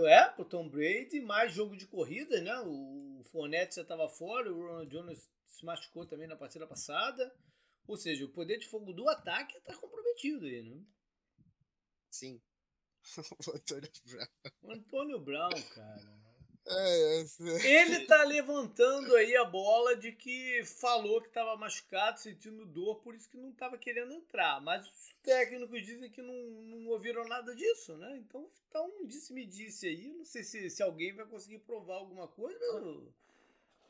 [0.07, 2.59] é, pro Tom Brady, mais jogo de corrida, né?
[2.61, 7.33] O Fournette já tava fora, o Ronald Jones se machucou também na partida passada.
[7.87, 10.81] Ou seja, o poder de fogo do ataque tá comprometido aí, né?
[12.09, 12.41] Sim.
[13.47, 14.27] o Antônio Brown.
[14.61, 16.30] O Antônio Brown, cara.
[16.67, 17.25] É,
[17.65, 23.15] Ele tá levantando aí a bola de que falou que estava machucado, sentindo dor, por
[23.15, 24.61] isso que não estava querendo entrar.
[24.61, 28.15] Mas os técnicos dizem que não, não ouviram nada disso, né?
[28.17, 30.13] Então tá um disse-me disse aí.
[30.13, 32.63] Não sei se, se alguém vai conseguir provar alguma coisa.
[32.63, 33.11] Eu,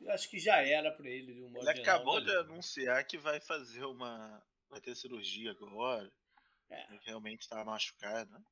[0.00, 3.04] eu acho que já era para ele de um modo Ele geral, acabou de anunciar
[3.04, 4.42] que vai fazer uma.
[4.70, 6.10] Vai ter cirurgia agora.
[6.70, 6.86] É.
[6.88, 8.42] Ele realmente tá machucado, né?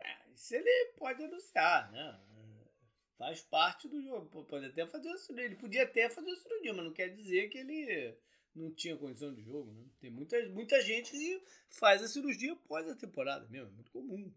[0.00, 2.20] É, isso ele pode anunciar, né?
[3.18, 4.44] Faz parte do jogo.
[4.44, 5.46] Pode até fazer a cirurgia.
[5.46, 8.16] Ele podia até fazer a cirurgia, mas não quer dizer que ele
[8.54, 9.84] não tinha condição de jogo, né?
[10.00, 13.68] Tem muita, muita gente que faz a cirurgia após a temporada mesmo.
[13.68, 14.32] É muito comum.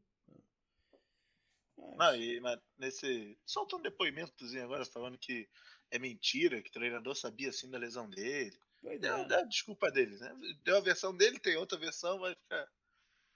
[1.78, 1.98] Mas...
[1.98, 3.38] Não, e, mas nesse.
[3.46, 5.48] Soltou um depoimentozinho agora falando que
[5.92, 8.58] é mentira, que o treinador sabia assim da lesão dele.
[8.82, 9.26] Deu, é.
[9.26, 10.36] deu a desculpa dele, né?
[10.64, 12.68] Deu a versão dele, tem outra versão, vai ficar.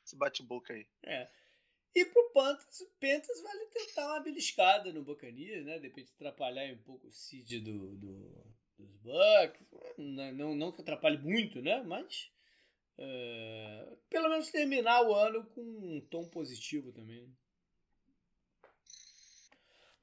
[0.04, 0.88] Esse bate-boca aí.
[1.04, 1.30] É.
[1.96, 5.80] E pro Panthers, o Panthers vale tentar uma beliscada no Buccaneers, né?
[5.80, 8.46] De repente atrapalhar um pouco o seed do, do,
[8.78, 9.66] dos Bucks.
[9.98, 11.82] Não, não, não que atrapalhe muito, né?
[11.84, 12.30] Mas
[12.98, 17.34] uh, pelo menos terminar o ano com um tom positivo também.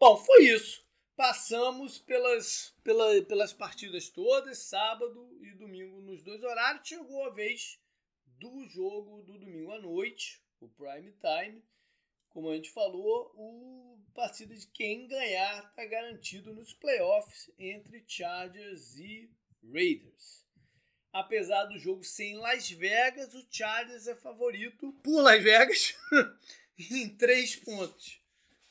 [0.01, 0.83] Bom, foi isso.
[1.15, 6.89] Passamos pelas, pela, pelas partidas todas, sábado e domingo nos dois horários.
[6.89, 7.79] Chegou a vez
[8.39, 11.63] do jogo do domingo à noite, o prime time
[12.33, 18.97] como a gente falou, o partida de quem ganhar está garantido nos playoffs entre Chargers
[18.99, 19.31] e
[19.73, 20.43] Raiders.
[21.13, 25.95] Apesar do jogo ser em Las Vegas, o Chargers é favorito por Las Vegas
[26.91, 28.21] em três pontos.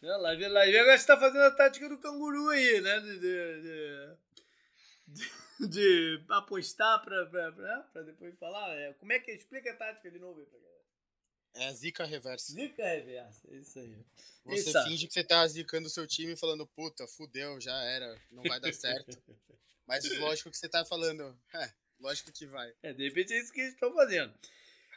[0.01, 0.09] Né?
[0.17, 2.99] Las Vegas está fazendo a tática do canguru aí, né?
[2.99, 4.17] De, de,
[5.07, 8.75] de, de apostar para depois falar.
[8.75, 10.70] É, como é que explica a tática de novo aí pra?
[11.53, 12.53] É a zica reversa.
[12.53, 13.95] Zica reversa, é isso aí.
[14.45, 14.89] Você Exato.
[14.89, 18.59] finge que você tá zicando o seu time falando, puta, fudeu, já era, não vai
[18.59, 19.21] dar certo.
[19.85, 22.73] Mas lógico que você tá falando, é, lógico que vai.
[22.81, 24.33] É, de repente é isso que eles estão fazendo.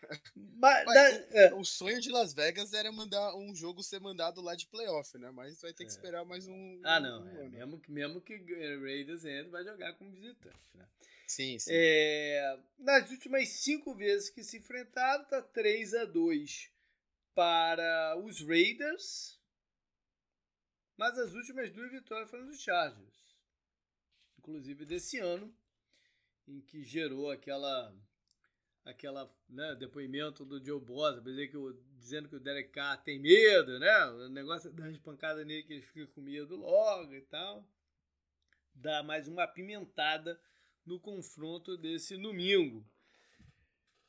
[0.36, 1.54] Mas, Mas da, o, é.
[1.54, 5.30] o, sonho de Las Vegas era mandar um jogo ser mandado lá de playoff, né?
[5.30, 5.94] Mas vai ter que é.
[5.94, 6.80] esperar mais um.
[6.84, 7.24] Ah, não.
[7.24, 10.86] Um é, mesmo, que, mesmo que Raiders entre, vai jogar como visitante, né?
[11.26, 11.70] Sim, sim.
[11.72, 16.70] É, nas últimas cinco vezes que se enfrentaram, tá 3 a 2
[17.34, 19.40] para os Raiders.
[20.96, 23.36] Mas as últimas duas vitórias foram dos Chargers.
[24.38, 25.52] Inclusive desse ano,
[26.46, 27.92] em que gerou aquela
[28.84, 33.78] aquela né, depoimento do Joe Bosa, que o, dizendo que o Derek Carr tem medo,
[33.78, 34.06] né?
[34.06, 37.66] O negócio é uma pancada nele que ele fica com medo logo e tal.
[38.74, 40.38] Dá mais uma apimentada
[40.86, 42.84] no confronto desse domingo.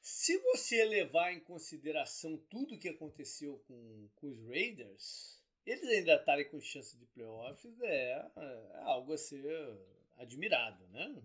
[0.02, 6.16] Se você levar em consideração tudo o que aconteceu com, com os Raiders, eles ainda
[6.16, 9.44] estarem com chance de playoffs é, é algo a ser
[10.18, 11.24] admirado, né?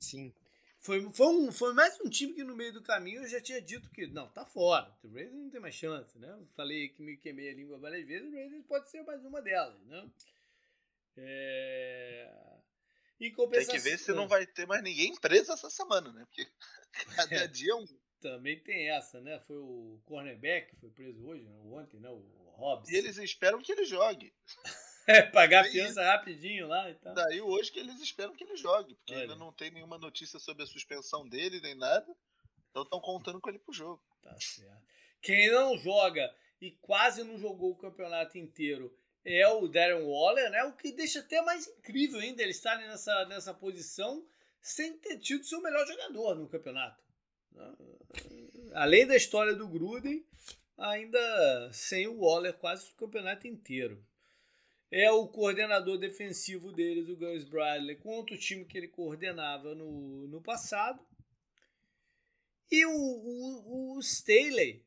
[0.00, 0.34] Sim.
[0.78, 3.60] Foi, foi, um, foi mais um time que no meio do caminho eu já tinha
[3.60, 4.94] dito que não, tá fora.
[5.02, 6.46] O Raiders não tem mais chance, né?
[6.54, 9.82] Falei que me queimei a língua várias vezes, o Raiders pode ser mais uma delas,
[9.86, 10.10] né?
[11.16, 12.54] É...
[13.26, 13.74] Em compensação...
[13.74, 16.24] Tem que ver se não vai ter mais ninguém preso essa semana, né?
[16.26, 16.46] Porque
[17.16, 17.86] cada é, dia é um.
[18.20, 19.38] Também tem essa, né?
[19.40, 21.56] Foi o cornerback que foi preso hoje, né?
[21.64, 22.08] ontem, né?
[22.08, 22.22] O
[22.56, 22.90] Hobbs.
[22.90, 24.34] E eles esperam que ele jogue.
[25.06, 27.14] é, pagar a fiança rapidinho lá e tal.
[27.14, 29.22] Daí hoje que eles esperam que ele jogue, porque Olha.
[29.22, 32.06] ainda não tem nenhuma notícia sobre a suspensão dele, nem nada.
[32.70, 34.02] Então estão contando com ele pro jogo.
[34.22, 34.82] Tá certo.
[35.20, 40.64] Quem não joga e quase não jogou o campeonato inteiro é o Darren Waller, né?
[40.64, 44.26] O que deixa até mais incrível ainda ele estar nessa, nessa posição
[44.60, 47.02] sem ter tido seu melhor jogador no campeonato.
[48.74, 50.24] além da história do Gruden,
[50.76, 54.04] ainda sem o Waller quase o campeonato inteiro.
[54.90, 60.28] É o coordenador defensivo deles, o Gus Bradley, contra o time que ele coordenava no,
[60.28, 61.04] no passado.
[62.70, 64.84] E o, o, o Staley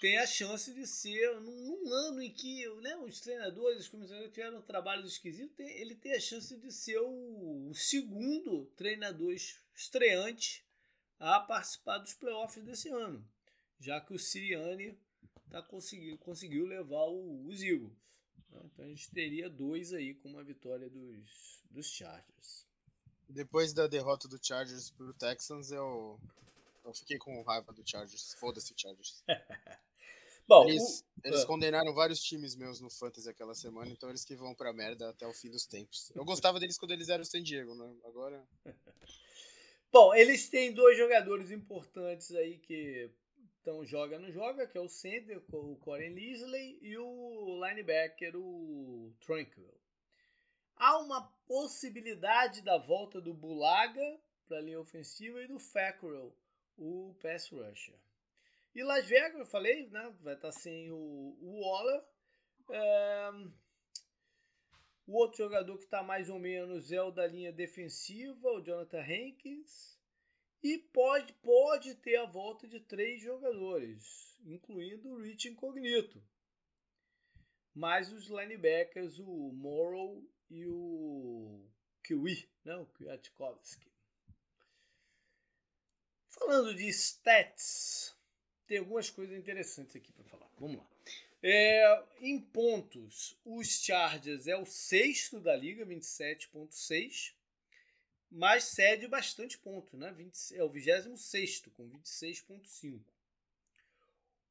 [0.00, 4.32] tem a chance de ser, num, num ano em que né, os treinadores, os comissários
[4.32, 9.32] tiveram um trabalho esquisito, ele tem a chance de ser o, o segundo treinador
[9.74, 10.64] estreante
[11.20, 13.24] a participar dos playoffs desse ano,
[13.78, 14.98] já que o Sirianni
[15.48, 17.92] tá conseguiu, conseguiu levar o, Eagles.
[18.50, 18.60] Né?
[18.64, 22.66] Então a gente teria dois aí com uma vitória dos, dos Chargers.
[23.28, 26.20] Depois da derrota do Chargers pro Texans, eu,
[26.84, 28.34] eu fiquei com raiva do Chargers.
[28.34, 29.22] Foda-se, Chargers.
[30.46, 31.28] Bom, eles, o...
[31.28, 31.46] eles, ah.
[31.46, 35.26] condenaram vários times meus no Fantasy aquela semana, então eles que vão pra merda até
[35.26, 36.10] o fim dos tempos.
[36.14, 37.94] Eu gostava deles quando eles eram o San Diego, né?
[38.04, 38.44] Agora.
[39.92, 43.10] Bom, eles têm dois jogadores importantes aí que
[43.60, 49.14] então joga não joga, que é o center, o Corey Leslie e o linebacker, o
[49.20, 49.72] Tranquil.
[50.74, 56.34] Há uma possibilidade da volta do Bulaga para a linha ofensiva e do Fackrell,
[56.76, 57.98] o pass rusher.
[58.74, 62.04] E Las Vegas, eu falei, né, vai estar tá sem o, o Waller.
[62.70, 63.30] É,
[65.06, 69.02] o outro jogador que está mais ou menos é o da linha defensiva, o Jonathan
[69.02, 70.00] Hankins.
[70.62, 76.22] E pode, pode ter a volta de três jogadores, incluindo o Rich Incognito.
[77.74, 81.68] Mais os linebackers, o Morrow e o
[82.04, 82.76] Kiwi, né?
[82.76, 83.91] o Kwiatkowski.
[86.32, 88.14] Falando de stats,
[88.66, 90.50] tem algumas coisas interessantes aqui para falar.
[90.58, 90.86] Vamos lá.
[91.42, 97.32] É, em pontos, os Chargers é o sexto da liga, 27,6
[98.32, 100.10] mas cede bastante ponto, né?
[100.10, 103.02] 20, é o 26 com 26,5.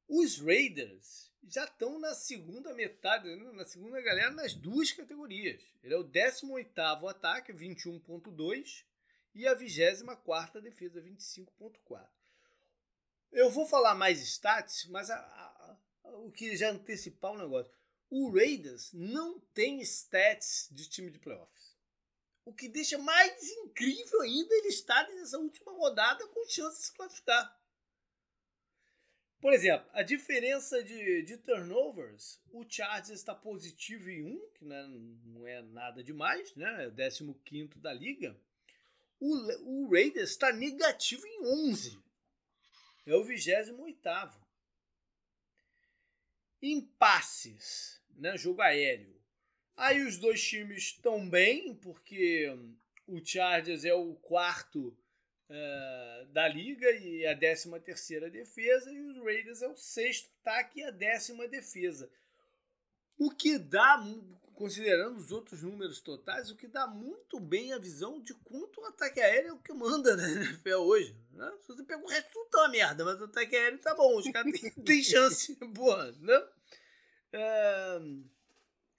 [0.08, 3.52] Os Raiders já estão na segunda metade, né?
[3.52, 5.60] na segunda galera, nas duas categorias.
[5.82, 6.78] Ele é o 18
[7.08, 8.84] ataque, 21,2,
[9.34, 12.06] e a 24 defesa, 25,4.
[13.30, 15.78] Eu vou falar mais stats, mas a, a,
[16.18, 17.72] o que já antecipar o negócio.
[18.10, 21.50] O Raiders não tem stats de time de playoff.
[22.44, 26.92] O que deixa mais incrível ainda ele estar nessa última rodada com chance de se
[26.92, 27.58] classificar.
[29.40, 34.76] Por exemplo, a diferença de, de turnovers, o Chargers está positivo em 1, que não
[34.76, 34.86] é,
[35.24, 36.84] não é nada demais, né?
[36.84, 36.88] É
[37.24, 38.38] o 15 da liga.
[39.24, 41.96] O, o Raiders está negativo em 11.
[43.06, 43.72] É o 28.
[46.60, 48.36] Em passes, né?
[48.36, 49.12] jogo aéreo,
[49.76, 52.48] Aí os dois times estão bem, porque
[53.06, 54.96] o Chargers é o quarto
[55.48, 60.80] uh, da liga e a décima terceira defesa, e os Raiders é o sexto ataque
[60.80, 62.10] e a décima defesa.
[63.18, 63.98] O que dá,
[64.54, 68.84] considerando os outros números totais, o que dá muito bem a visão de quanto o
[68.86, 71.16] ataque aéreo é o que manda na NFL hoje.
[71.32, 71.52] Né?
[71.60, 74.30] Se você pega o resto, tá uma merda, mas o ataque aéreo tá bom, os
[74.30, 74.52] caras
[74.84, 76.48] têm chance boa, né?
[77.34, 78.24] Uh,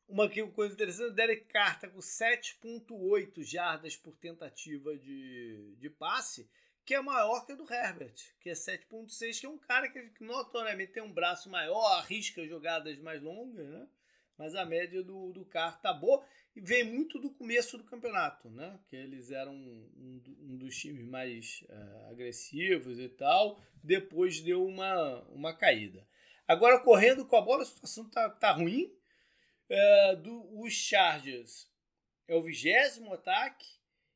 [0.08, 6.50] uma coisa interessante, Derek Carr tá com 7.8 jardas por tentativa de, de passe,
[6.86, 10.12] que é maior que a do Herbert, que é 7.6, que é um cara que
[10.20, 13.88] notoriamente tem um braço maior, arrisca jogadas mais longas, né?
[14.38, 16.26] Mas a média do, do Carr tá boa
[16.56, 18.80] e vem muito do começo do campeonato, né?
[18.88, 23.60] Que eles eram um, um dos times mais uh, agressivos e tal.
[23.84, 26.08] Depois deu uma, uma caída.
[26.48, 28.94] Agora, correndo com a bola, a situação tá, tá ruim
[29.70, 31.72] é, do, os Chargers
[32.28, 33.68] é o vigésimo ataque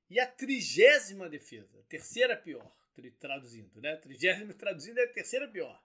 [0.09, 1.83] e a trigésima defesa.
[1.89, 2.71] Terceira pior,
[3.19, 3.95] traduzindo, né?
[3.97, 5.81] Trigésima traduzindo é a terceira pior.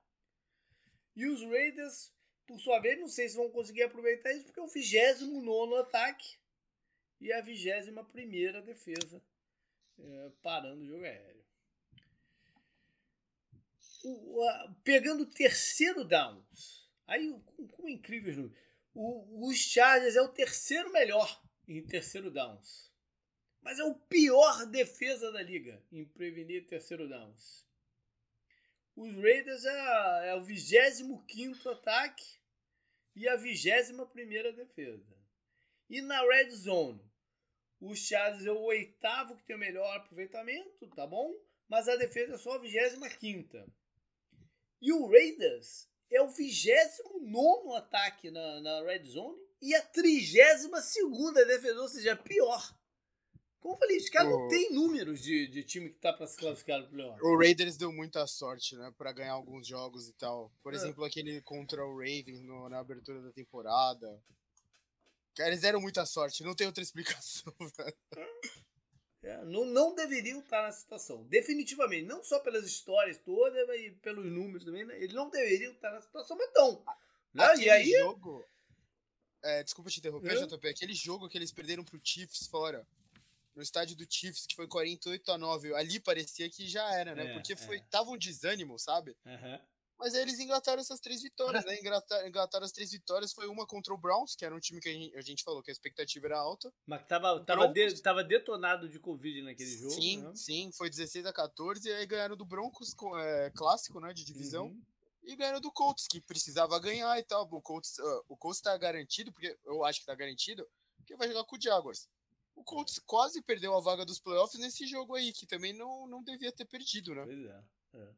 [1.14, 2.12] E os Raiders,
[2.46, 5.76] por sua vez, não sei se vão conseguir aproveitar isso, porque é o vigésimo nono
[5.76, 6.36] ataque
[7.20, 9.22] e a vigésima primeira defesa,
[9.98, 11.42] é, parando o jogo aéreo.
[14.04, 17.32] O, a, pegando o terceiro downs, aí
[17.70, 18.52] como.
[18.94, 22.92] O, os Chargers é o terceiro melhor em terceiro downs.
[23.62, 27.66] Mas é o pior defesa da liga em prevenir terceiro downs.
[28.94, 32.24] Os Raiders é, é o 25 ataque
[33.16, 35.16] e a 21 defesa.
[35.88, 37.02] E na red zone,
[37.80, 41.34] os Chargers é o oitavo que tem o melhor aproveitamento, tá bom?
[41.68, 43.64] Mas a defesa é só a 25.
[44.80, 50.68] E o Raiders é o 29 ataque na, na red zone e a 32
[51.46, 52.81] defesa, ou seja, pior.
[53.62, 56.36] Como eu falei, os caras não tem números de, de time que tá pra se
[56.36, 57.22] classificar no playoff.
[57.22, 58.92] O Raiders deu muita sorte, né?
[58.98, 60.52] Pra ganhar alguns jogos e tal.
[60.64, 60.76] Por é.
[60.76, 64.20] exemplo, aquele contra o Ravens no, na abertura da temporada.
[65.36, 67.54] Cara, eles deram muita sorte, não tem outra explicação.
[69.22, 71.22] É, não, não deveriam estar nessa situação.
[71.28, 72.04] Definitivamente.
[72.04, 74.84] Não só pelas histórias todas, mas pelos números também.
[74.84, 74.96] Né?
[74.96, 76.84] Eles não deveriam estar nessa situação, mas estão.
[77.32, 77.56] Né?
[77.58, 77.92] E aí.
[77.92, 78.44] Jogo,
[79.40, 80.46] é, desculpa te interromper, é.
[80.46, 80.68] JP.
[80.68, 82.84] Aquele jogo que eles perderam pro Chiefs fora.
[83.54, 85.74] No estádio do Chiefs, que foi 48 a 9.
[85.74, 87.26] Ali parecia que já era, né?
[87.26, 87.84] É, Porque foi, é.
[87.90, 89.14] tava um desânimo, sabe?
[89.26, 89.58] Uhum.
[90.02, 91.78] Mas aí eles engataram essas três vitórias, né?
[91.78, 93.32] Engataram, engataram, as três vitórias.
[93.32, 95.62] Foi uma contra o Browns, que era um time que a gente, a gente falou
[95.62, 96.72] que a expectativa era alta.
[96.84, 99.92] Mas tava, tava, de, tava detonado de Covid naquele jogo.
[99.92, 100.32] Sim, né?
[100.34, 100.72] sim.
[100.72, 104.12] Foi 16 a 14 e aí ganharam do Broncos, é, clássico, né?
[104.12, 104.66] De divisão.
[104.66, 104.82] Uhum.
[105.22, 107.48] E ganharam do Colts, que precisava ganhar e tal.
[107.48, 110.66] O Colts, uh, o Colts tá garantido, porque eu acho que tá garantido,
[111.06, 112.08] que vai jogar com o Jaguars.
[112.54, 116.22] O Colts quase perdeu a vaga dos playoffs nesse jogo aí, que também não, não
[116.22, 117.24] devia ter perdido, né?
[117.24, 117.64] Pois é.
[117.94, 118.08] é.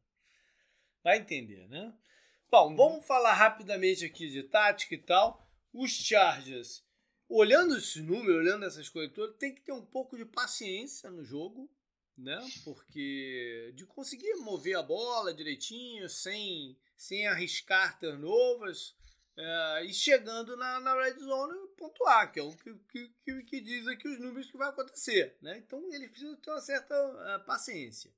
[1.03, 1.97] Vai entender, né?
[2.51, 2.77] Bom, uhum.
[2.77, 5.45] vamos falar rapidamente aqui de tática e tal.
[5.73, 6.85] Os Chargers,
[7.29, 11.25] olhando esses números, olhando essas coisas todas, tem que ter um pouco de paciência no
[11.25, 11.71] jogo,
[12.17, 12.39] né?
[12.65, 18.95] Porque de conseguir mover a bola direitinho, sem, sem arriscar turnovers,
[19.37, 23.87] é, e chegando na, na red zone pontuar, que é o que, que, que, diz
[23.87, 25.59] aqui os números que vai acontecer, né?
[25.59, 28.11] Então eles precisam ter uma certa uh, paciência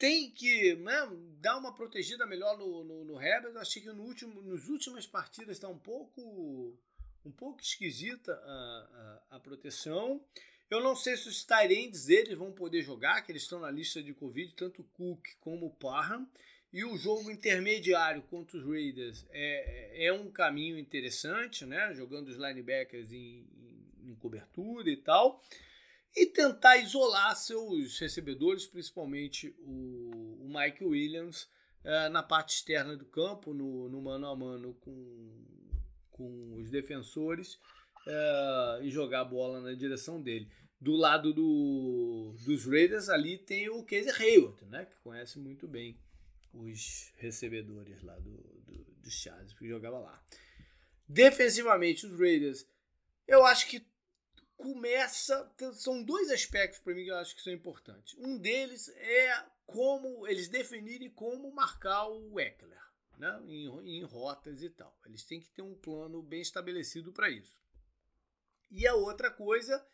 [0.00, 1.06] tem que né,
[1.40, 3.52] dar uma protegida melhor no, no, no Herbert.
[3.52, 6.74] Eu achei que no último, nos últimas partidas está um pouco
[7.22, 10.24] um pouco esquisita a, a, a, proteção.
[10.70, 14.02] Eu não sei se os Tyrands deles vão poder jogar, que eles estão na lista
[14.02, 16.26] de Covid, tanto o Cook como o Parham.
[16.72, 21.92] E o jogo intermediário contra os Raiders é, é um caminho interessante, né?
[21.94, 25.42] Jogando os linebackers em, em, em cobertura e tal
[26.16, 31.48] e tentar isolar seus recebedores, principalmente o, o Mike Williams,
[31.84, 35.46] é, na parte externa do campo, no, no mano a mano com,
[36.10, 37.58] com os defensores,
[38.06, 40.50] é, e jogar a bola na direção dele.
[40.80, 45.98] Do lado do, dos Raiders, ali tem o Casey Hayward, né, que conhece muito bem
[46.52, 50.24] os recebedores lá do, do, dos Chargers, que jogava lá.
[51.06, 52.66] Defensivamente, os Raiders,
[53.26, 53.84] eu acho que
[54.56, 55.50] começa.
[55.74, 58.16] São dois aspectos para mim que eu acho que são importantes.
[58.18, 62.80] Um deles é como eles definirem como marcar o Eckler,
[63.18, 63.40] né?
[63.46, 63.66] Em,
[63.98, 64.96] em rotas e tal.
[65.06, 67.59] Eles têm que ter um plano bem estabelecido para isso.
[68.70, 69.84] E a outra coisa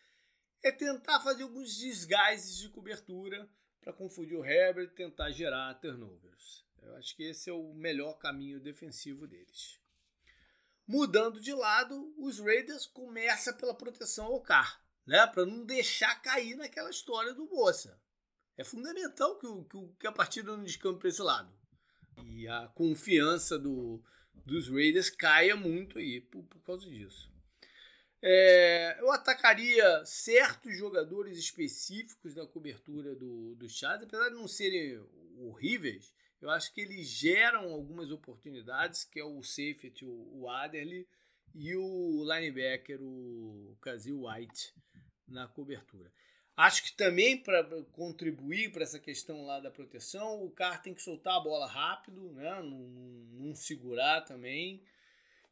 [0.63, 3.49] é tentar fazer alguns desgases de cobertura
[3.81, 6.65] para confundir o Herbert e tentar gerar turnovers.
[6.83, 9.81] Eu acho que esse é o melhor caminho defensivo deles.
[10.87, 15.27] Mudando de lado, os Raiders começa pela proteção ao carro, né?
[15.27, 18.01] Para não deixar cair naquela história do Bossa.
[18.57, 19.65] É fundamental que, o,
[19.99, 21.53] que a partida não descampe para esse lado.
[22.25, 24.03] E a confiança do,
[24.33, 27.36] dos Raiders caia muito aí por, por causa disso.
[28.23, 34.99] É, eu atacaria certos jogadores específicos da cobertura do, do Chargers, apesar de não serem
[35.39, 41.07] horríveis, eu acho que eles geram algumas oportunidades, que é o safety, o, o Adderley,
[41.55, 44.75] e o linebacker, o Kazil White,
[45.27, 46.13] na cobertura.
[46.55, 51.03] Acho que também para contribuir para essa questão lá da proteção, o cara tem que
[51.03, 52.61] soltar a bola rápido, né?
[52.63, 54.83] não, não segurar também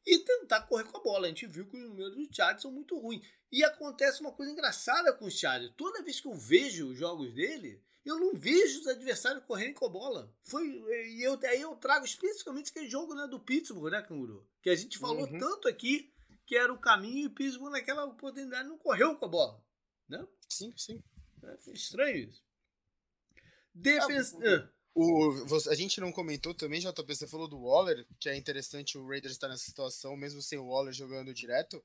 [0.06, 1.26] e tentar correr com a bola.
[1.26, 3.26] A gente viu que os números do Chargers são muito ruins.
[3.51, 5.72] E acontece uma coisa engraçada com o Chargers.
[5.76, 9.86] Toda vez que eu vejo os jogos dele, eu não vejo os adversários correndo com
[9.86, 10.35] a bola.
[10.43, 14.47] Foi, e eu, aí eu trago especificamente aquele jogo né, do Pittsburgh, né, Canguru?
[14.60, 15.39] Que a gente falou uhum.
[15.39, 16.12] tanto aqui
[16.47, 19.64] que era o caminho e o Pittsburgh naquela oportunidade não correu com a bola.
[20.09, 20.26] Né?
[20.48, 21.02] Sim, sim.
[21.43, 22.44] É estranho isso.
[23.74, 24.39] Defesa.
[24.39, 28.96] Ah, o, a gente não comentou também, JP, você falou do Waller, que é interessante
[28.96, 31.82] o Raiders estar nessa situação, mesmo sem o Waller jogando direto.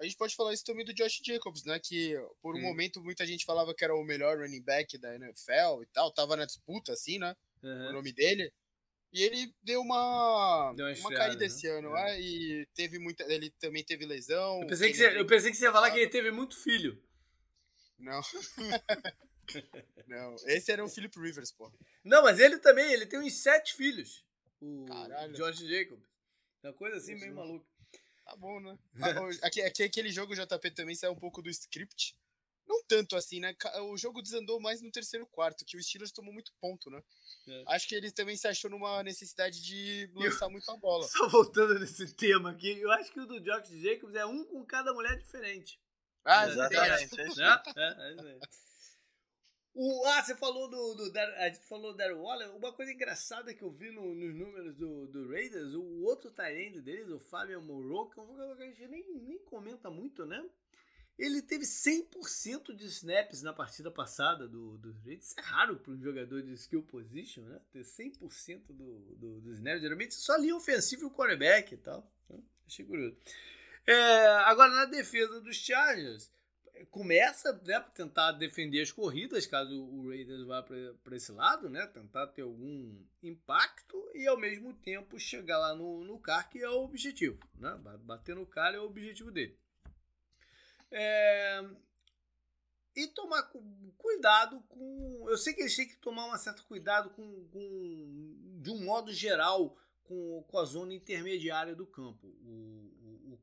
[0.00, 1.78] A gente pode falar isso também do Josh Jacobs, né?
[1.78, 5.82] Que por um momento muita gente falava que era o melhor running back da NFL
[5.82, 7.34] e tal, tava na disputa, assim, né?
[7.62, 7.90] Uhum.
[7.90, 8.52] O nome dele.
[9.12, 11.46] E ele deu uma, deu uma, uma caída né?
[11.46, 12.16] esse ano, é.
[12.16, 12.20] é.
[12.20, 13.24] E teve muita.
[13.32, 14.60] Ele também teve lesão.
[14.62, 17.02] Eu pensei, que você, eu pensei que você ia falar que ele teve muito filho.
[17.98, 18.20] Não.
[20.06, 21.72] Não, esse era o Philip Rivers, pô.
[22.04, 24.24] Não, mas ele também, ele tem uns sete filhos.
[24.60, 25.34] O Caralho.
[25.34, 26.08] Josh Jacobs.
[26.62, 27.66] Uma coisa assim meio maluca.
[28.24, 28.76] Tá bom, né?
[29.00, 32.16] Ah, aqui, aqui, aquele jogo JP também saiu um pouco do script.
[32.66, 33.54] Não tanto assim, né?
[33.92, 37.00] O jogo desandou mais no terceiro quarto, que o Steelers tomou muito ponto, né?
[37.46, 37.64] É.
[37.68, 41.06] Acho que ele também se achou numa necessidade de lançar eu, muito a bola.
[41.06, 44.64] Só voltando nesse tema aqui, eu acho que o do Josh Jacobs é um com
[44.64, 45.80] cada mulher diferente.
[46.24, 46.90] Ah, Exatamente.
[46.90, 47.36] é isso aí.
[47.36, 47.62] Né?
[47.76, 48.40] É, é isso aí.
[49.78, 52.56] O, ah, você falou do, do a gente falou do Darren Waller.
[52.56, 56.80] Uma coisa engraçada que eu vi no- nos números do, do Raiders, o outro Tyrande
[56.80, 60.24] deles, o Fabian Moreau, que é um jogador que a gente nem, nem comenta muito,
[60.24, 60.42] né?
[61.18, 65.26] Ele teve 100% de snaps na partida passada do, do Raiders.
[65.26, 67.60] Isso é raro para um jogador de skill position, né?
[67.70, 69.82] Ter 100% do, do, do snaps.
[69.82, 72.10] Geralmente só linha ofensiva e o quarterback e tal.
[72.24, 73.14] Então, achei curioso.
[73.86, 76.30] É, agora, na defesa dos Chargers,
[76.90, 81.86] começa né, tentar defender as corridas, caso o Raiders vá para esse lado, né?
[81.86, 86.68] Tentar ter algum impacto e ao mesmo tempo chegar lá no, no CAR, que é
[86.68, 87.38] o objetivo.
[87.54, 87.74] Né?
[87.82, 89.56] Ba- Bater no CAR é o objetivo dele.
[90.90, 91.64] É,
[92.94, 93.62] E tomar cu-
[93.98, 95.26] cuidado com.
[95.28, 99.12] Eu sei que eles têm que tomar um certo cuidado com, com- de um modo
[99.12, 102.26] geral com, com a zona intermediária do campo.
[102.26, 102.85] O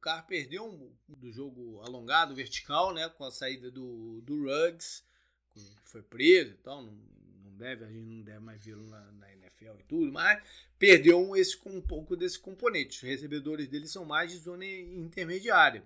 [0.03, 3.07] Carr perdeu um, do jogo alongado, vertical, né?
[3.07, 5.01] Com a saída do, do Ruggs,
[5.49, 6.83] que foi preso e tal.
[6.83, 10.43] Não, não deve, a gente não deve mais vê-lo na, na NFL e tudo, mas
[10.77, 12.97] perdeu um, esse, um pouco desse componente.
[12.97, 15.83] Os recebedores dele são mais de zona intermediária.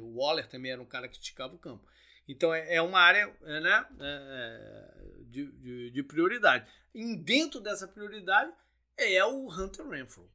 [0.00, 1.86] O Waller também era um cara que esticava o campo.
[2.26, 4.94] Então é, é uma área é, né, é,
[5.26, 6.68] de, de, de prioridade.
[6.92, 8.52] E dentro dessa prioridade
[8.96, 10.28] é o Hunter Renfro,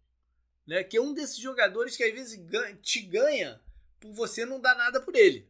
[0.69, 3.59] né, que é um desses jogadores que às vezes ganha- te ganha
[3.99, 5.49] por você não dar nada por ele.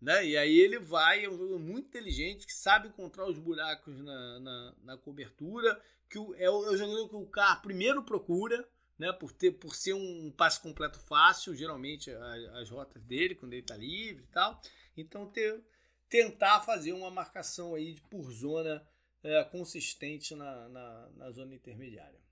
[0.00, 0.26] Né?
[0.26, 4.40] E aí ele vai, é um jogador muito inteligente, que sabe encontrar os buracos na,
[4.40, 5.78] na, na cobertura,
[6.08, 8.66] que é, o, é o jogador que o Carr primeiro procura,
[8.98, 12.10] né, por, ter, por ser um passe completo fácil, geralmente
[12.54, 14.58] as rotas dele, quando ele está livre e tal.
[14.96, 15.62] Então ter,
[16.08, 18.82] tentar fazer uma marcação aí por zona
[19.22, 22.23] é, consistente na, na, na zona intermediária.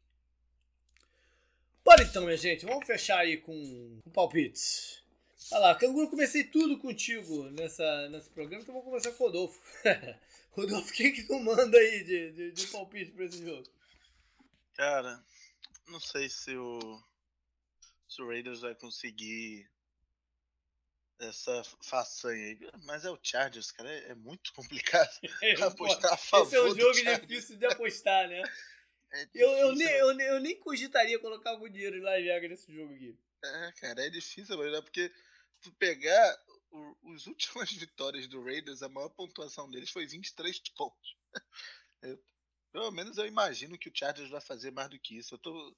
[1.93, 5.03] Bora então, minha gente, vamos fechar aí com, com palpites.
[5.51, 9.61] Olha lá, Canguru, comecei tudo contigo nessa, nesse programa, então vou começar com o Rodolfo.
[10.57, 13.69] Rodolfo, o que tu manda aí de, de, de palpite pra esse jogo?
[14.73, 15.23] Cara,
[15.87, 16.99] não sei se o,
[18.09, 19.71] se o Raiders vai conseguir
[21.21, 22.59] essa façanha aí.
[22.85, 25.11] Mas é o Chargers, cara, é, é muito complicado
[25.61, 28.43] apostar a favor Esse é um jogo difícil de apostar, né?
[29.13, 32.51] É Eu, eu, nem, eu, nem- eu nem cogitaria colocar algum dinheiro em Las Vegas
[32.51, 33.15] nesse jogo aqui.
[33.45, 35.13] É, cara, é difícil avaliar, porque
[35.61, 37.27] tu pegar o, os
[37.67, 41.17] últimas vitórias do Raiders, a maior pontuação deles foi 23 pontos.
[42.03, 42.19] Eu-
[42.73, 45.35] pelo menos eu imagino que o Chargers vai fazer mais do que isso.
[45.35, 45.77] Eu tô,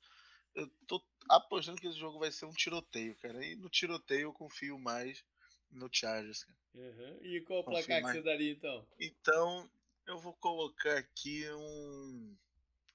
[0.55, 3.44] eu tô apostando que esse jogo vai ser um tiroteio, cara.
[3.44, 5.24] E no tiroteio eu confio mais
[5.73, 6.59] no Chargers, cara.
[6.74, 7.19] Uhum.
[7.23, 8.86] E qual o placar que você daria então?
[8.98, 9.70] Então,
[10.06, 12.36] eu vou colocar aqui um.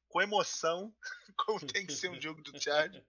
[0.09, 0.93] Com emoção,
[1.37, 3.05] como tem que ser um jogo do Chargers.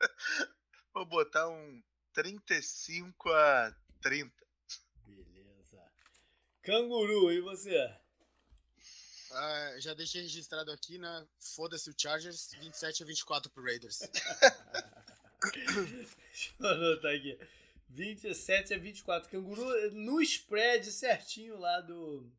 [0.92, 1.82] Vou botar um
[2.12, 4.30] 35 a 30.
[5.06, 5.82] Beleza.
[6.62, 7.90] Canguru, e você?
[9.32, 11.26] Ah, já deixei registrado aqui, né?
[11.38, 14.00] Foda-se o Chargers, 27 a 24 pro Raiders.
[15.54, 17.38] Deixa eu anotar aqui.
[17.88, 19.30] 27 a 24.
[19.30, 22.30] Canguru no spread certinho lá do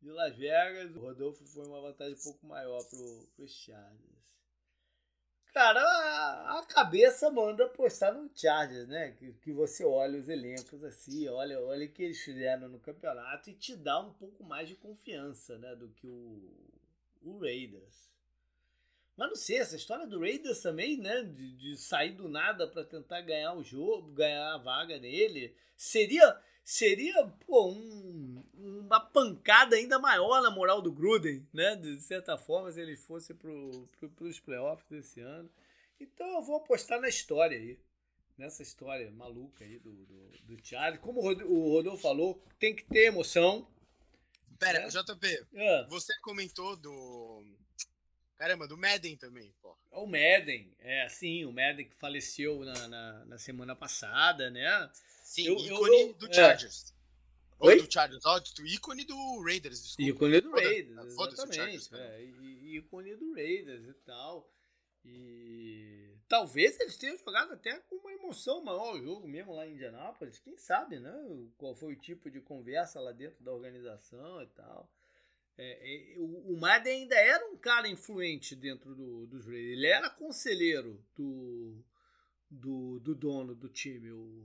[0.00, 0.94] de Las Vegas.
[0.94, 4.16] O Rodolfo foi uma vantagem um pouco maior pro, pro Chargers.
[5.52, 9.12] Cara, a, a cabeça manda apostar no Chargers, né?
[9.12, 13.48] Que, que você olha os elencos assim, olha, olha o que eles fizeram no campeonato
[13.48, 15.74] e te dá um pouco mais de confiança, né?
[15.74, 16.70] Do que o,
[17.22, 18.15] o Raiders.
[19.16, 21.22] Mas não sei, essa história do Raiders também, né?
[21.22, 26.38] De, de sair do nada para tentar ganhar o jogo, ganhar a vaga nele, seria
[26.62, 31.76] seria pô, um- uma pancada ainda maior na moral do Gruden, né?
[31.76, 35.48] De certa forma, se ele fosse pro, pro, pros playoffs desse ano.
[36.00, 37.78] Então eu vou apostar na história aí.
[38.36, 41.00] Nessa história maluca aí do, do, do Charlie.
[41.00, 43.66] Como o Rod- o Rodolfo falou, tem que ter emoção.
[44.58, 44.88] Pera, É?
[44.88, 47.44] JP, Ah, você comentou do.
[48.36, 49.74] Caramba, do Madden também, pô.
[49.90, 54.90] É o Madden, é sim, o Madden que faleceu na, na, na semana passada, né?
[55.22, 56.32] Sim, Eu- ícone eu- do é.
[56.34, 56.94] Chargers.
[57.58, 57.80] Ou Oi?
[57.80, 60.10] do Chargers, ó, do ícone do Raiders, desculpa.
[60.10, 61.56] Ícone do Foda- Raiders, foda-se o exatamente.
[61.88, 62.24] Chargers, é,
[62.66, 64.50] ícone do Raiders e tal.
[65.04, 69.72] E talvez eles tenham jogado até com uma emoção maior o jogo mesmo lá em
[69.72, 70.38] Indianápolis.
[70.40, 71.12] Quem sabe, né?
[71.56, 74.90] Qual foi o tipo de conversa lá dentro da organização e tal.
[75.58, 79.78] É, é, o, o ainda era um cara influente dentro do, dos Raiders.
[79.78, 81.82] Ele era conselheiro do,
[82.50, 84.44] do, do dono do time, o,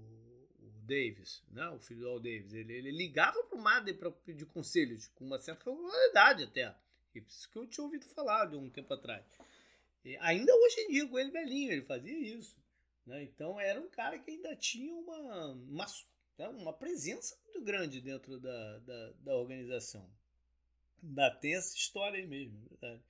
[0.59, 1.67] o Davis, né?
[1.69, 2.53] o filho do Al Davis.
[2.53, 6.73] Ele, ele ligava pro Madden para pedir conselhos, com uma certa regularidade até.
[7.13, 9.25] Isso que eu tinha ouvido falar de um tempo atrás.
[10.05, 12.55] E ainda hoje em dia, com ele velhinho, ele fazia isso.
[13.05, 13.23] Né?
[13.23, 15.85] Então era um cara que ainda tinha uma, uma,
[16.35, 20.09] Então, uma presença muito grande dentro da, da, da organização.
[21.03, 23.03] Ainda tem essa história aí mesmo, é verdade.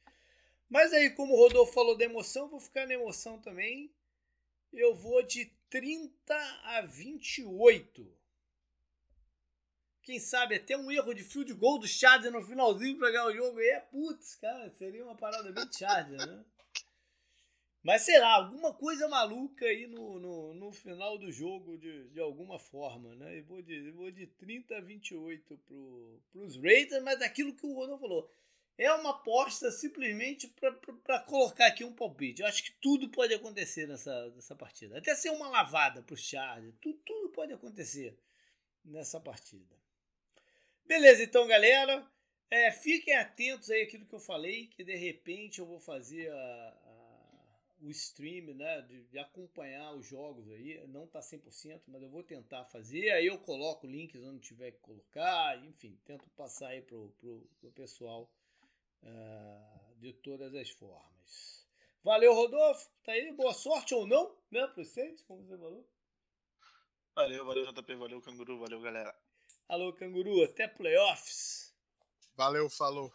[0.69, 3.93] Mas aí, como o Rodolfo falou da emoção, vou ficar na emoção também.
[4.71, 8.17] Eu vou de 30 a 28.
[10.03, 13.27] Quem sabe até um erro de fio de gol do Charger no finalzinho para ganhar
[13.27, 13.59] o jogo.
[13.59, 16.45] E é, putz, cara, seria uma parada bem Charger, né?
[17.83, 22.19] Mas sei lá, alguma coisa maluca aí no, no, no final do jogo de, de
[22.19, 23.39] alguma forma, né?
[23.39, 27.73] Eu vou de, vou de 30 a 28 pro, pros Raiders, mas aquilo que o
[27.73, 28.31] Rodolfo falou.
[28.77, 30.47] É uma aposta simplesmente
[31.03, 32.41] para colocar aqui um palpite.
[32.41, 34.97] Eu acho que tudo pode acontecer nessa, nessa partida.
[34.97, 36.75] Até ser uma lavada pro Chargers.
[36.81, 38.17] Tudo, tudo pode acontecer
[38.83, 39.75] nessa partida.
[40.85, 42.07] Beleza, então, galera.
[42.49, 46.80] É, fiquem atentos aí àquilo que eu falei, que de repente eu vou fazer a,
[47.81, 50.85] o stream, né, de, de, acompanhar os jogos aí.
[50.87, 53.11] Não tá 100%, mas eu vou tentar fazer.
[53.11, 57.71] Aí eu coloco links onde tiver que colocar, enfim, tento passar aí pro, pro, pro
[57.71, 58.31] pessoal
[59.03, 61.67] uh, de todas as formas.
[62.03, 62.89] Valeu, Rodolfo.
[63.03, 65.87] Tá aí, boa sorte ou não, né, pro Saints, como você falou.
[67.15, 69.13] Valeu, valeu, JP, valeu, Canguru, valeu, galera.
[69.67, 71.73] Alô, canguru, até playoffs.
[72.35, 73.13] Valeu, falou.